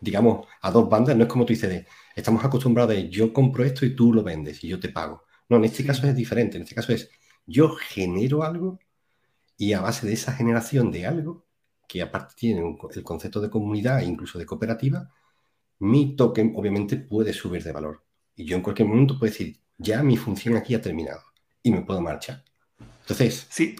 [0.00, 3.64] digamos, a dos bandas, no es como tú dices, de, estamos acostumbrados de yo compro
[3.64, 5.24] esto y tú lo vendes y yo te pago.
[5.48, 7.10] No, en este caso es diferente, en este caso es
[7.46, 8.78] yo genero algo
[9.56, 11.46] y a base de esa generación de algo,
[11.88, 12.62] que aparte tiene
[12.94, 15.10] el concepto de comunidad e incluso de cooperativa,
[15.80, 18.04] mi token obviamente puede subir de valor.
[18.36, 21.22] Y yo en cualquier momento puedo decir, ya mi función aquí ha terminado
[21.62, 22.44] y me puedo marchar.
[23.00, 23.74] Entonces, sí.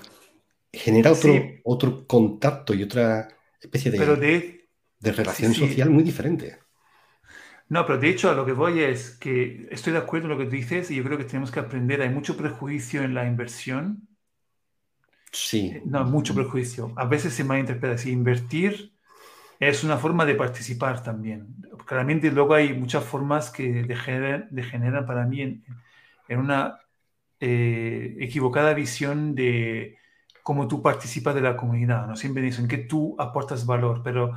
[0.72, 3.28] Genera otro, otro contacto y otra
[3.60, 4.68] especie de, pero de,
[5.00, 6.58] de relación social muy diferente.
[7.68, 10.38] No, pero de hecho a lo que voy es que estoy de acuerdo en lo
[10.38, 12.00] que tú dices y yo creo que tenemos que aprender.
[12.00, 14.08] Hay mucho prejuicio en la inversión.
[15.32, 15.72] Sí.
[15.74, 16.92] Eh, no, mucho prejuicio.
[16.96, 17.98] A veces se malinterpreta.
[17.98, 18.92] Si invertir
[19.60, 21.56] es una forma de participar también.
[21.84, 25.64] Claramente luego hay muchas formas que degeneran, para mí en,
[26.38, 26.80] una
[27.40, 29.98] eh, equivocada visión de
[30.48, 32.16] cómo tú participas de la comunidad, ¿no?
[32.16, 34.32] Siempre dicen que tú aportas valor, pero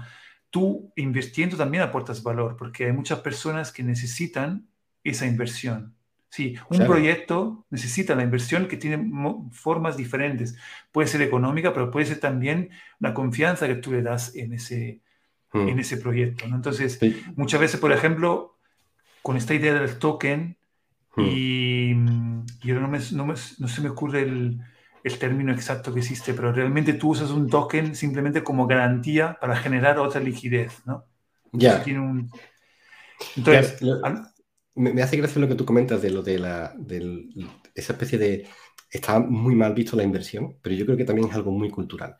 [0.49, 4.67] tú invirtiendo también aportas valor, porque hay muchas personas que necesitan
[5.05, 5.95] esa inversión.
[6.27, 9.09] Sí, un proyecto necesita la inversión que tiene
[9.53, 10.57] formas diferentes.
[10.91, 14.99] Puede ser económica, pero puede ser también la confianza que tú le das en ese,
[15.53, 15.69] hmm.
[15.69, 16.45] en ese proyecto.
[16.45, 16.57] ¿no?
[16.57, 16.99] Entonces,
[17.37, 18.57] muchas veces, por ejemplo,
[19.21, 20.57] con esta idea del token,
[21.15, 21.21] hmm.
[21.21, 21.91] y,
[22.63, 24.59] y ahora no, me, no, me, no se me ocurre el,
[25.03, 29.55] el término exacto que existe, pero realmente tú usas un token simplemente como garantía para
[29.55, 31.05] generar otra liquidez, ¿no?
[31.51, 31.83] Ya.
[33.35, 33.81] Entonces,
[34.75, 37.27] me, hace gracia lo que tú comentas de lo de la de
[37.75, 38.47] esa especie de
[38.89, 42.17] está muy mal visto la inversión, pero yo creo que también es algo muy cultural.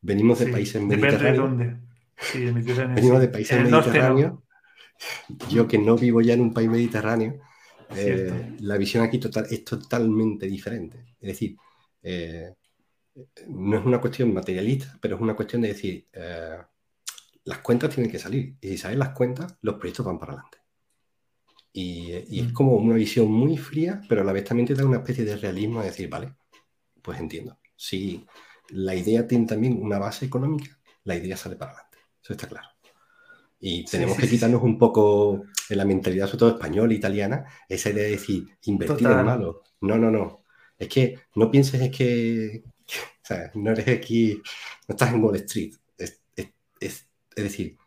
[0.00, 1.22] Venimos de países mediterráneos.
[1.22, 1.76] De dónde.
[2.18, 2.94] Sí, de Mediterráneo.
[2.94, 4.32] Venimos de países mediterráneos.
[5.48, 7.40] Yo que no vivo ya en un país mediterráneo,
[7.96, 10.98] eh, la visión aquí total, es totalmente diferente.
[11.20, 11.56] Es decir,
[12.02, 12.54] eh,
[13.48, 16.58] no es una cuestión materialista, pero es una cuestión de decir, eh,
[17.44, 18.56] las cuentas tienen que salir.
[18.60, 20.58] Y si salen las cuentas, los proyectos van para adelante.
[21.72, 22.52] Y, es mm.
[22.52, 25.36] como una visión muy fría, pero a la vez también te da una especie de
[25.36, 26.34] realismo de decir, vale,
[27.00, 27.58] pues entiendo.
[27.76, 28.26] Si
[28.68, 31.98] la idea tiene también una base económica, la idea sale para adelante.
[32.22, 32.68] Eso está claro.
[33.64, 38.04] Y tenemos que quitarnos un poco en la mentalidad, sobre todo española, italiana, esa idea
[38.04, 39.62] de decir, invertir en malo.
[39.80, 40.41] No, no, no.
[40.82, 42.64] Es que no pienses es que,
[43.54, 44.42] no eres aquí,
[44.88, 45.74] no estás en Wall Street.
[46.80, 47.06] es
[47.36, 47.78] decir,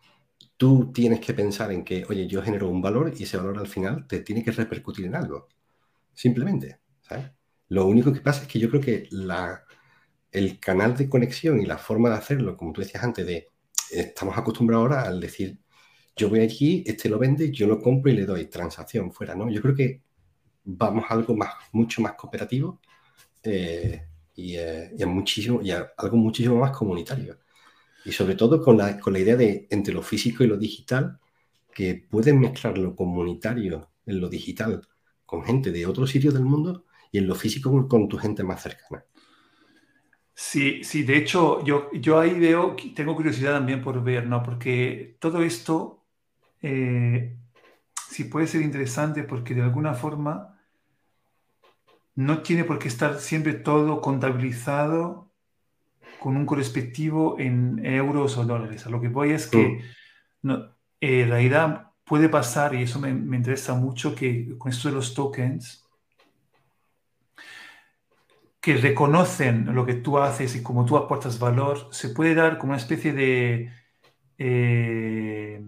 [0.55, 3.67] tú tienes que pensar en que, oye, yo genero un valor y ese valor al
[3.67, 5.49] final te tiene que repercutir en algo.
[6.13, 6.79] Simplemente.
[7.67, 9.63] Lo único que pasa es que yo creo que la,
[10.31, 13.49] el canal de conexión y la forma de hacerlo, como tú decías antes, de
[13.91, 15.59] estamos acostumbrados ahora al decir,
[16.15, 19.49] yo voy aquí, este lo vende, yo lo compro y le doy transacción fuera, ¿no?
[19.49, 20.01] Yo creo que
[20.63, 22.79] vamos a algo más, mucho más cooperativo
[23.45, 27.37] y, eh, muchísimo, y algo muchísimo más comunitario.
[28.03, 31.19] Y sobre todo con la, con la idea de entre lo físico y lo digital,
[31.73, 34.81] que puedes mezclar lo comunitario en lo digital
[35.25, 38.61] con gente de otros sitios del mundo y en lo físico con, tu gente más
[38.61, 39.03] cercana.
[40.33, 44.43] Sí, sí, de hecho, yo, yo ahí veo, tengo curiosidad también por ver, ¿no?
[44.43, 46.05] Porque todo esto
[46.61, 47.37] eh,
[48.09, 50.55] sí puede ser interesante porque de alguna forma
[52.16, 55.32] no tiene por qué estar siempre todo contabilizado
[56.20, 58.86] con un correspectivo en euros o dólares.
[58.88, 59.80] A lo que voy es que mm.
[60.43, 60.55] no,
[61.01, 65.13] eh, en realidad puede pasar, y eso me, interesa mucho, que con esto de los
[65.13, 65.84] tokens,
[68.61, 72.72] que reconocen lo que tú haces y cómo tú aportas valor, se puede dar como
[72.72, 73.72] una especie de,
[74.38, 75.63] eh,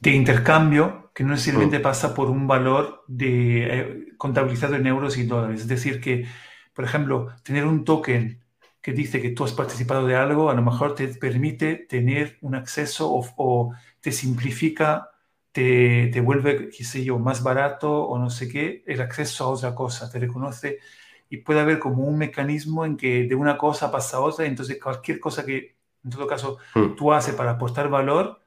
[0.00, 1.82] de intercambio que no necesariamente mm.
[1.82, 5.62] pasa por un valor de, eh, contabilizado en euros y dólares.
[5.62, 6.26] Es decir, que,
[6.74, 8.44] por ejemplo, tener un token
[8.80, 12.54] que dice que tú has participado de algo, a lo mejor te permite tener un
[12.54, 15.10] acceso o, te simplifica,
[15.50, 19.48] te, te, vuelve, qué sé yo, más barato o no sé qué, el acceso a
[19.48, 20.78] otra cosa, te reconoce
[21.28, 24.80] y puede haber como un mecanismo en que de una cosa pasa a otra, entonces
[24.80, 26.94] cualquier cosa que en todo caso hmm.
[26.96, 28.40] tú haces para aportar valor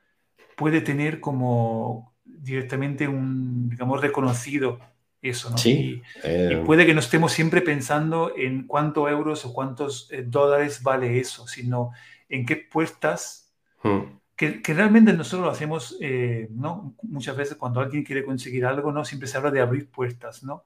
[0.62, 4.78] puede tener como directamente un, digamos, reconocido
[5.20, 5.58] eso, ¿no?
[5.58, 5.72] Sí.
[5.72, 10.84] Y, eh, puede que no estemos siempre pensando en cuántos euros o cuántos eh, dólares
[10.84, 11.94] vale eso, sino
[12.30, 13.52] en qué puertas,
[13.82, 14.02] hmm.
[14.36, 16.94] que, que, realmente nosotros lo hacemos, eh, ¿no?
[17.02, 19.04] Muchas veces cuando alguien quiere conseguir algo, ¿no?
[19.04, 20.64] Siempre se habla de abrir puertas, ¿no?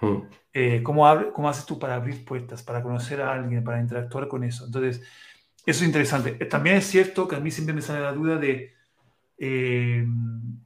[0.00, 0.22] Hmm.
[0.82, 4.42] ¿cómo, abre, ¿Cómo haces tú para abrir puertas, para conocer a alguien, para interactuar con
[4.42, 4.64] eso?
[4.64, 5.02] Entonces,
[5.66, 6.32] eso es interesante.
[6.46, 8.74] También es cierto que a mí siempre me sale la duda de
[9.38, 10.06] eh,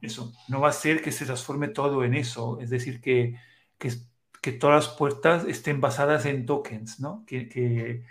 [0.01, 3.35] eso, no va a ser que se transforme todo en eso, es decir, que,
[3.77, 3.91] que,
[4.41, 7.23] que todas las puertas estén basadas en tokens, ¿no?
[7.25, 8.03] Que, que,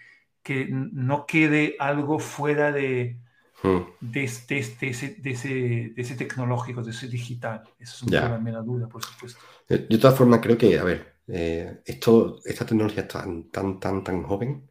[0.43, 3.19] que no quede algo fuera de,
[3.63, 3.79] hmm.
[4.01, 7.63] de, este, de, ese, de, ese, de, ese, tecnológico, de ese digital.
[7.79, 9.41] Eso es una la duda, por supuesto.
[9.69, 14.03] De, todas formas, creo que, a ver, eh, esto, esta tecnología es tan, tan, tan,
[14.03, 14.69] tan joven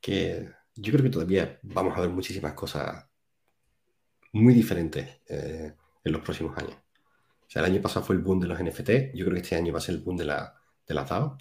[0.00, 3.07] que yo creo que todavía vamos a ver muchísimas cosas
[4.32, 5.74] muy diferente eh,
[6.04, 6.74] en los próximos años.
[6.74, 9.56] O sea, el año pasado fue el boom de los NFT, yo creo que este
[9.56, 10.54] año va a ser el boom de la,
[10.86, 11.38] de la DAO,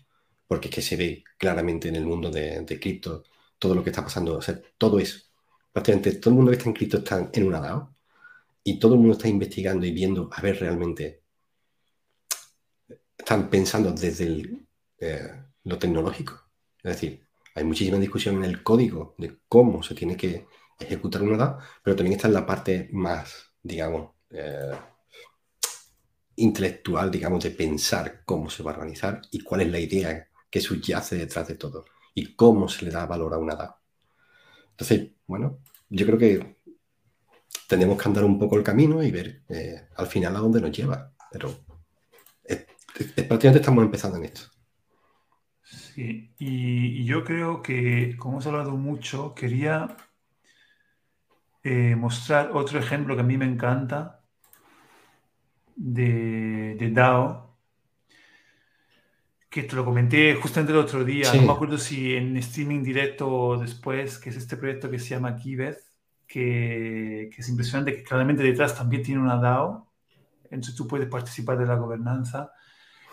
[0.47, 3.23] porque es que se ve claramente en el mundo de, de cripto
[3.59, 4.37] todo lo que está pasando.
[4.37, 5.31] O sea, todo es,
[5.71, 7.93] prácticamente todo el mundo que está en cripto está en una DAO
[8.63, 11.23] y todo el mundo está investigando y viendo a ver realmente,
[13.17, 14.65] están pensando desde
[14.99, 15.31] eh,
[15.63, 16.49] lo tecnológico.
[16.83, 20.47] Es decir, hay muchísima discusión en el código de cómo se tiene que
[20.79, 24.71] ejecutar una DAO, pero también está en la parte más, digamos, eh,
[26.35, 30.61] intelectual, digamos, de pensar cómo se va a organizar y cuál es la idea que
[30.61, 33.77] subyace detrás de todo y cómo se le da valor a una DAO.
[34.71, 35.59] Entonces, bueno,
[35.89, 36.57] yo creo que
[37.67, 40.71] tenemos que andar un poco el camino y ver eh, al final a dónde nos
[40.71, 41.65] lleva, pero
[43.27, 44.41] prácticamente estamos empezando en esto.
[45.63, 49.97] Sí, y yo creo que, como hemos hablado mucho, quería
[51.63, 54.21] eh, mostrar otro ejemplo que a mí me encanta
[55.75, 57.55] de, DAO,
[59.49, 63.29] que te lo comenté justamente el otro día, no me acuerdo si en streaming directo
[63.29, 65.79] o después, que es este proyecto que se llama Kibeth,
[66.27, 69.87] que, es impresionante, que claramente detrás también tiene una DAO,
[70.45, 72.51] entonces tú puedes participar de la gobernanza,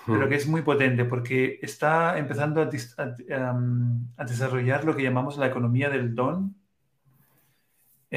[0.07, 0.29] pero hmm.
[0.29, 6.15] que es muy potente porque está empezando a, desarrollar lo que llamamos la economía del
[6.15, 6.57] don.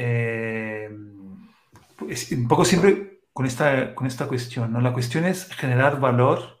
[0.00, 4.80] Eh, un poco siempre con esta, con esta cuestión, ¿no?
[4.80, 6.60] La cuestión es generar valor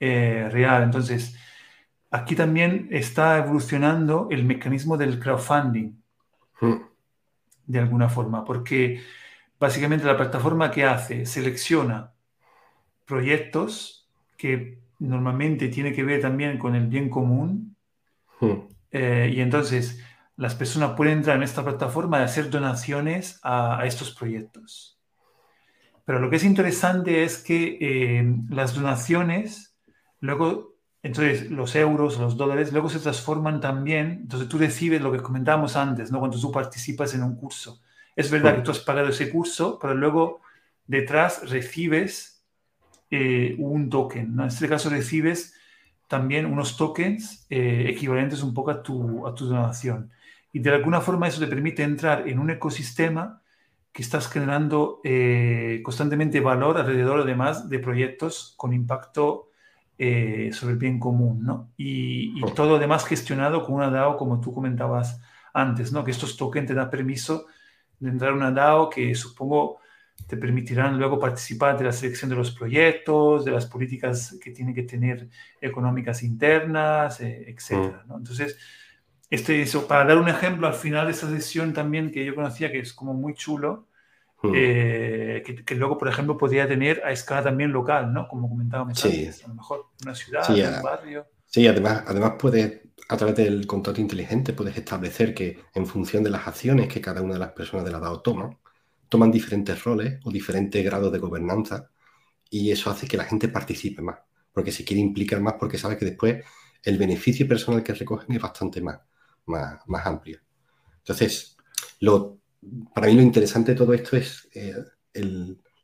[0.00, 0.82] eh, real.
[0.82, 1.36] Entonces,
[2.10, 5.92] aquí también está evolucionando el mecanismo del crowdfunding.
[6.60, 6.94] Hmm
[7.66, 9.02] de alguna forma, porque
[9.58, 12.12] básicamente la plataforma que hace selecciona
[13.06, 17.76] proyectos que normalmente tiene que ver también con el bien común
[18.40, 18.52] hmm.
[18.90, 20.02] eh, y entonces
[20.36, 24.98] las personas pueden entrar en esta plataforma y hacer donaciones a, estos proyectos.
[26.04, 29.76] Pero lo que es interesante es que eh, las donaciones,
[30.20, 35.22] luego, entonces los euros, los dólares, luego se transforman también, entonces tú recibes lo que
[35.22, 36.18] comentábamos antes, ¿no?
[36.18, 37.80] Cuando tú participas en un curso.
[38.16, 40.40] Es verdad que tú has pagado ese curso, pero luego
[40.86, 42.44] detrás recibes
[43.10, 44.38] eh, un token.
[44.38, 45.54] En este caso recibes
[46.08, 50.10] también unos tokens eh, equivalentes un poco a tu, a tu donación.
[50.54, 53.42] Y de alguna forma eso te permite entrar en un ecosistema
[53.92, 59.50] que estás generando eh, constantemente valor alrededor además de proyectos con impacto
[59.96, 61.70] sobre el bien común, ¿no?
[61.76, 65.20] Y, y, todo además gestionado con una DAO, como tú comentabas
[65.52, 66.02] antes, ¿no?
[66.02, 67.46] Que estos tokens te dan permiso
[68.00, 69.78] de entrar a una DAO que supongo
[70.26, 74.74] te permitirán luego participar de la selección de los proyectos, de las políticas que tienen
[74.74, 75.28] que tener
[75.60, 78.04] económicas internas, eh, etc.
[78.06, 78.16] Mm.
[78.16, 78.58] Entonces,
[79.30, 82.70] este, eso, para dar un ejemplo, al final de esa sesión también que yo conocía,
[82.70, 83.88] que es como muy chulo,
[84.42, 84.52] mm.
[84.54, 88.28] eh, que, luego, por ejemplo, podría tener a escala también local, ¿no?
[88.28, 89.08] Como comentábamos sí.
[89.08, 91.26] antes, a lo mejor una ciudad, un barrio.
[91.46, 96.30] Sí, además, además puedes a través del contrato inteligente puedes establecer que en función de
[96.30, 98.58] las acciones que cada una de las personas de la DAO toma,
[99.08, 101.90] toman diferentes roles o diferentes grados de gobernanza
[102.48, 104.18] y eso hace que la gente participe más,
[104.52, 106.44] porque se quiere implicar más porque sabe que después
[106.82, 109.00] el beneficio personal que recogen es bastante más,
[109.46, 110.40] más, amplio.
[110.98, 111.56] Entonces,
[112.00, 112.38] lo,
[112.94, 114.74] para mí lo interesante de todo esto es eh,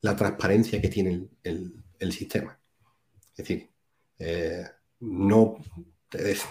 [0.01, 2.59] la transparencia que tiene el, sistema.
[3.33, 3.71] Es decir,
[4.19, 4.65] eh,
[5.01, 5.59] no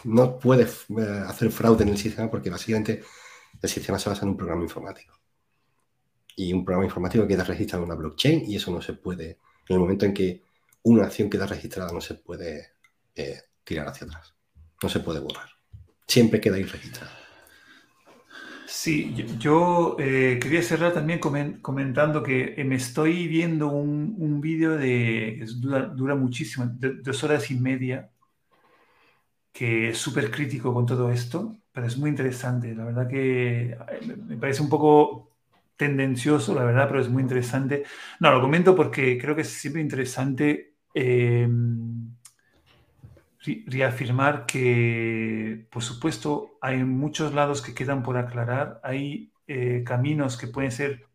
[0.06, 3.04] no puedes eh, hacer fraude en el sistema porque básicamente
[3.62, 5.20] el sistema se basa en un programa informático.
[6.36, 9.32] Y un programa informático queda registrado en una blockchain y eso no se puede,
[9.68, 10.44] en el momento en que
[10.84, 12.76] una acción queda registrada, no se puede
[13.66, 14.34] tirar hacia atrás.
[14.82, 15.59] No se puede borrar.
[16.10, 17.12] Siempre queda ahí registrado.
[18.66, 25.46] Sí, yo, eh, quería cerrar también comentando que me estoy viendo un, vídeo de que
[25.96, 26.68] dura, muchísimo,
[27.04, 28.10] dos horas y media,
[29.52, 32.74] que es súper crítico con todo esto, pero es muy interesante.
[32.74, 35.32] La verdad que eh, me parece un poco
[35.76, 37.84] tendencioso, la verdad, pero es muy interesante.
[38.20, 41.99] No, lo comento porque creo que es siempre interesante em,
[43.42, 50.48] reafirmar que, por supuesto, hay muchos lados que quedan por aclarar, hay eh, caminos que
[50.48, 51.06] pueden ser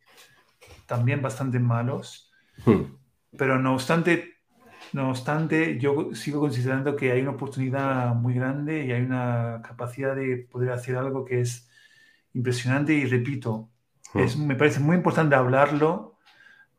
[0.87, 2.33] también bastante malos,
[2.65, 2.83] hmm.
[3.37, 4.39] pero no obstante,
[4.93, 10.17] no obstante, yo sigo considerando que hay una oportunidad muy grande y hay una capacidad
[10.17, 11.69] de poder hacer algo que es
[12.33, 13.69] impresionante y repito,
[14.15, 14.19] hmm.
[14.21, 16.17] es, me parece muy importante hablarlo,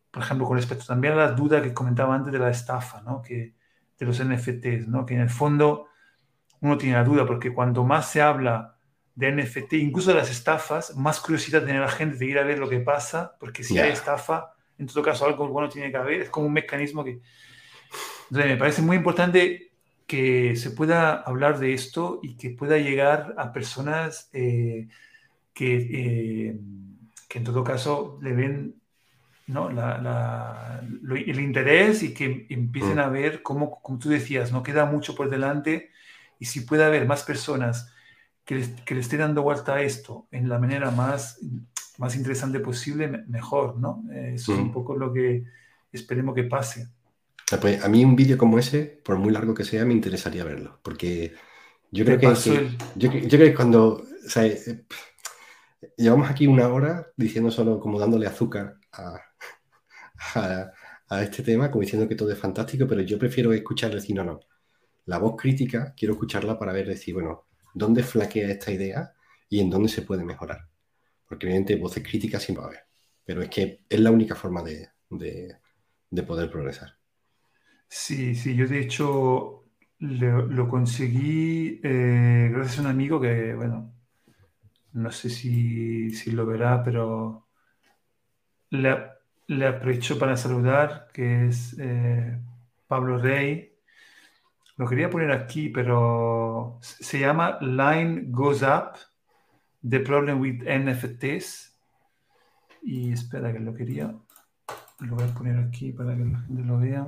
[0.10, 3.22] por ejemplo, con respecto también a la duda que comentaba antes de la estafa, ¿no?
[3.22, 3.54] que,
[3.98, 5.06] de los NFTs, ¿no?
[5.06, 5.88] que en el fondo
[6.62, 8.78] uno tiene la duda porque cuanto más se habla
[9.14, 12.60] de NFT, incluso de las estafas, más curiosidad tiene la gente de ir a ver
[12.60, 16.22] lo que pasa, porque si hay estafa, en todo caso algo bueno tiene que haber,
[16.24, 17.22] es como un mecanismo que
[18.30, 19.72] entonces, me parece muy importante
[20.08, 24.88] que se pueda hablar de esto y que pueda llegar a personas eh,
[25.54, 26.60] que, eh,
[27.28, 28.76] que, en todo caso le ven
[29.48, 29.70] ¿no?
[29.70, 33.00] el interés y que empiecen mm.
[33.00, 35.92] a ver cómo, como tú decías, no queda mucho por delante
[36.40, 37.92] y si puede haber más personas
[38.44, 41.40] que le, que le estén dando vuelta a esto en la manera más,
[41.98, 44.04] más interesante posible, mejor, ¿no?
[44.12, 44.74] Eso es un mm.
[44.74, 45.44] poco lo que
[45.92, 46.88] esperemos que pase.
[47.62, 50.80] Pues a mí un vídeo como ese, por muy largo que sea, me interesaría verlo,
[50.82, 51.34] porque
[51.92, 52.28] yo creo que,
[52.96, 54.04] yo, creo que cuando
[54.36, 54.84] eh,
[55.96, 60.72] llevamos aquí una hora diciendo solo como dándole azúcar a,
[61.10, 64.24] a, este tema, como diciendo que todo es fantástico, pero yo prefiero escuchar decir, no,
[64.24, 64.40] no,
[65.06, 69.14] la voz crítica quiero escucharla para ver, decir, bueno, ¿dónde flaquea esta idea
[69.50, 70.68] y en dónde se puede mejorar?
[71.28, 72.84] Porque evidentemente voces críticas siempre va a haber,
[73.24, 76.98] pero es que es la única forma de, de poder progresar.
[77.88, 79.66] Sí, sí, yo de hecho
[80.00, 83.94] lo, conseguí eh, gracias a un amigo que, bueno,
[84.94, 87.45] no sé si, lo verá, pero
[88.82, 92.40] le, aprovecho para saludar, que es eh,
[92.88, 93.74] Pablo Rey.
[94.78, 98.98] Lo quería poner aquí, pero se llama Line Goes Up,
[99.88, 101.74] The Problem with NFTs.
[102.82, 104.16] Y espera que lo quería.
[105.00, 107.08] Lo voy a poner aquí para que la gente lo vea.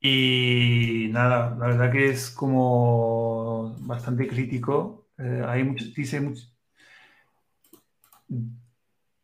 [0.00, 5.08] Y nada, la verdad que es como bastante crítico.
[5.18, 5.64] Eh, hay
[5.96, 6.20] dice,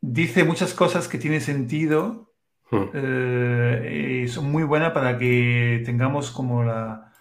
[0.02, 2.34] dice muchas cosas que tienen sentido
[2.70, 2.84] hmm.
[2.92, 7.12] eh, y son muy buenas para que tengamos como la,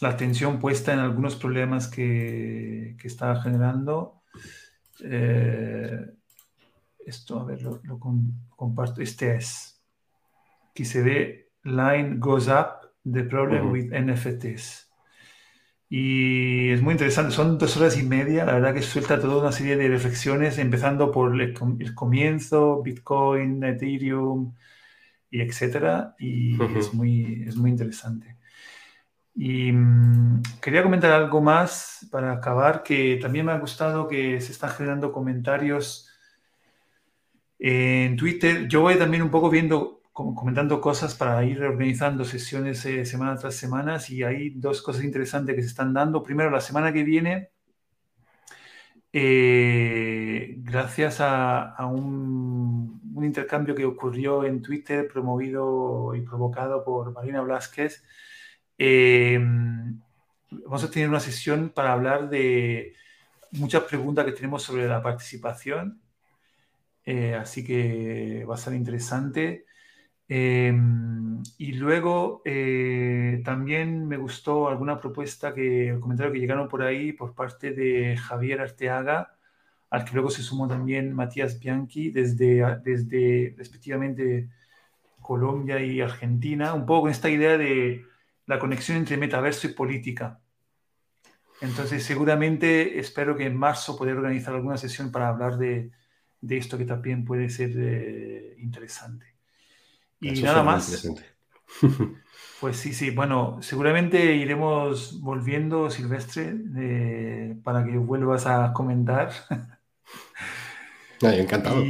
[0.00, 4.22] la atención puesta en algunos problemas que, que está generando.
[5.02, 6.06] Eh,
[7.06, 7.80] esto, a ver, lo,
[8.56, 9.00] comparto.
[9.00, 9.82] Este es.
[10.70, 14.91] Aquí se ve Line Goes Up, The Problem with NFTs.
[15.94, 19.52] Y es muy interesante, son dos horas y media, la verdad que suelta toda una
[19.52, 21.52] serie de reflexiones, empezando por el,
[21.94, 24.54] comienzo, Bitcoin, Ethereum,
[25.30, 28.38] y etcétera, y es, muy, es muy interesante.
[29.34, 34.52] Y mm, quería comentar algo más para acabar, que también me ha gustado que se
[34.52, 36.08] están generando comentarios
[37.58, 38.66] en Twitter.
[38.66, 43.54] Yo voy también un poco viendo comentando cosas para ir organizando sesiones eh, semana tras
[43.54, 46.22] semana y hay dos cosas interesantes que se están dando.
[46.22, 47.50] Primero, la semana que viene,
[49.12, 58.04] eh, gracias a, un, intercambio que ocurrió en Twitter, promovido y provocado por Marina Blasquez,
[58.78, 59.38] eh,
[60.50, 62.94] vamos a tener una sesión para hablar de
[63.52, 66.00] muchas preguntas que tenemos sobre la participación.
[67.40, 69.66] así que va a ser interesante.
[70.34, 76.82] Em, y luego eh, también me gustó alguna propuesta que, el comentario que llegaron por
[76.82, 79.36] ahí por parte de Javier Arteaga,
[79.90, 84.48] al que luego se sumó también Matías Bianchi desde, desde respectivamente
[85.20, 88.02] Colombia y Argentina, un poco con esta idea de
[88.46, 90.40] la conexión entre metaverso y política.
[91.60, 95.90] Entonces, seguramente espero que en marzo poder organizar alguna sesión para hablar de,
[96.40, 99.31] de esto que también puede ser eh, interesante.
[100.22, 101.06] Y nada más.
[102.60, 109.32] Pues sí, sí, bueno, seguramente iremos volviendo, Silvestre, eh, para que vuelvas a comentar.
[111.20, 111.82] encantado.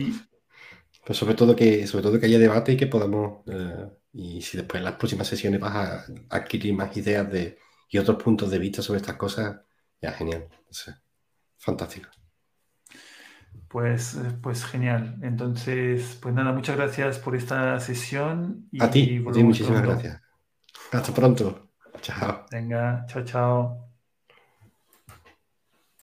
[1.05, 4.57] Pues sobre todo que, sobre todo que haya debate y que podamos, eh, y si
[4.57, 7.59] después en las próximas sesiones vas a adquirir más ideas de,
[7.91, 9.61] y otros puntos de vista sobre estas cosas,
[10.01, 10.49] ya genial.
[11.59, 12.09] fantástico.
[13.69, 15.19] Pues, eh, pues genial.
[15.23, 18.69] Entonces, pues nada, muchas gracias por esta sesión.
[18.73, 18.85] Y
[19.27, 20.21] a ti, muchísimas gracias.
[20.93, 21.71] Hasta pronto.
[22.03, 22.47] Chao.
[22.53, 23.92] Venga, chao, chao.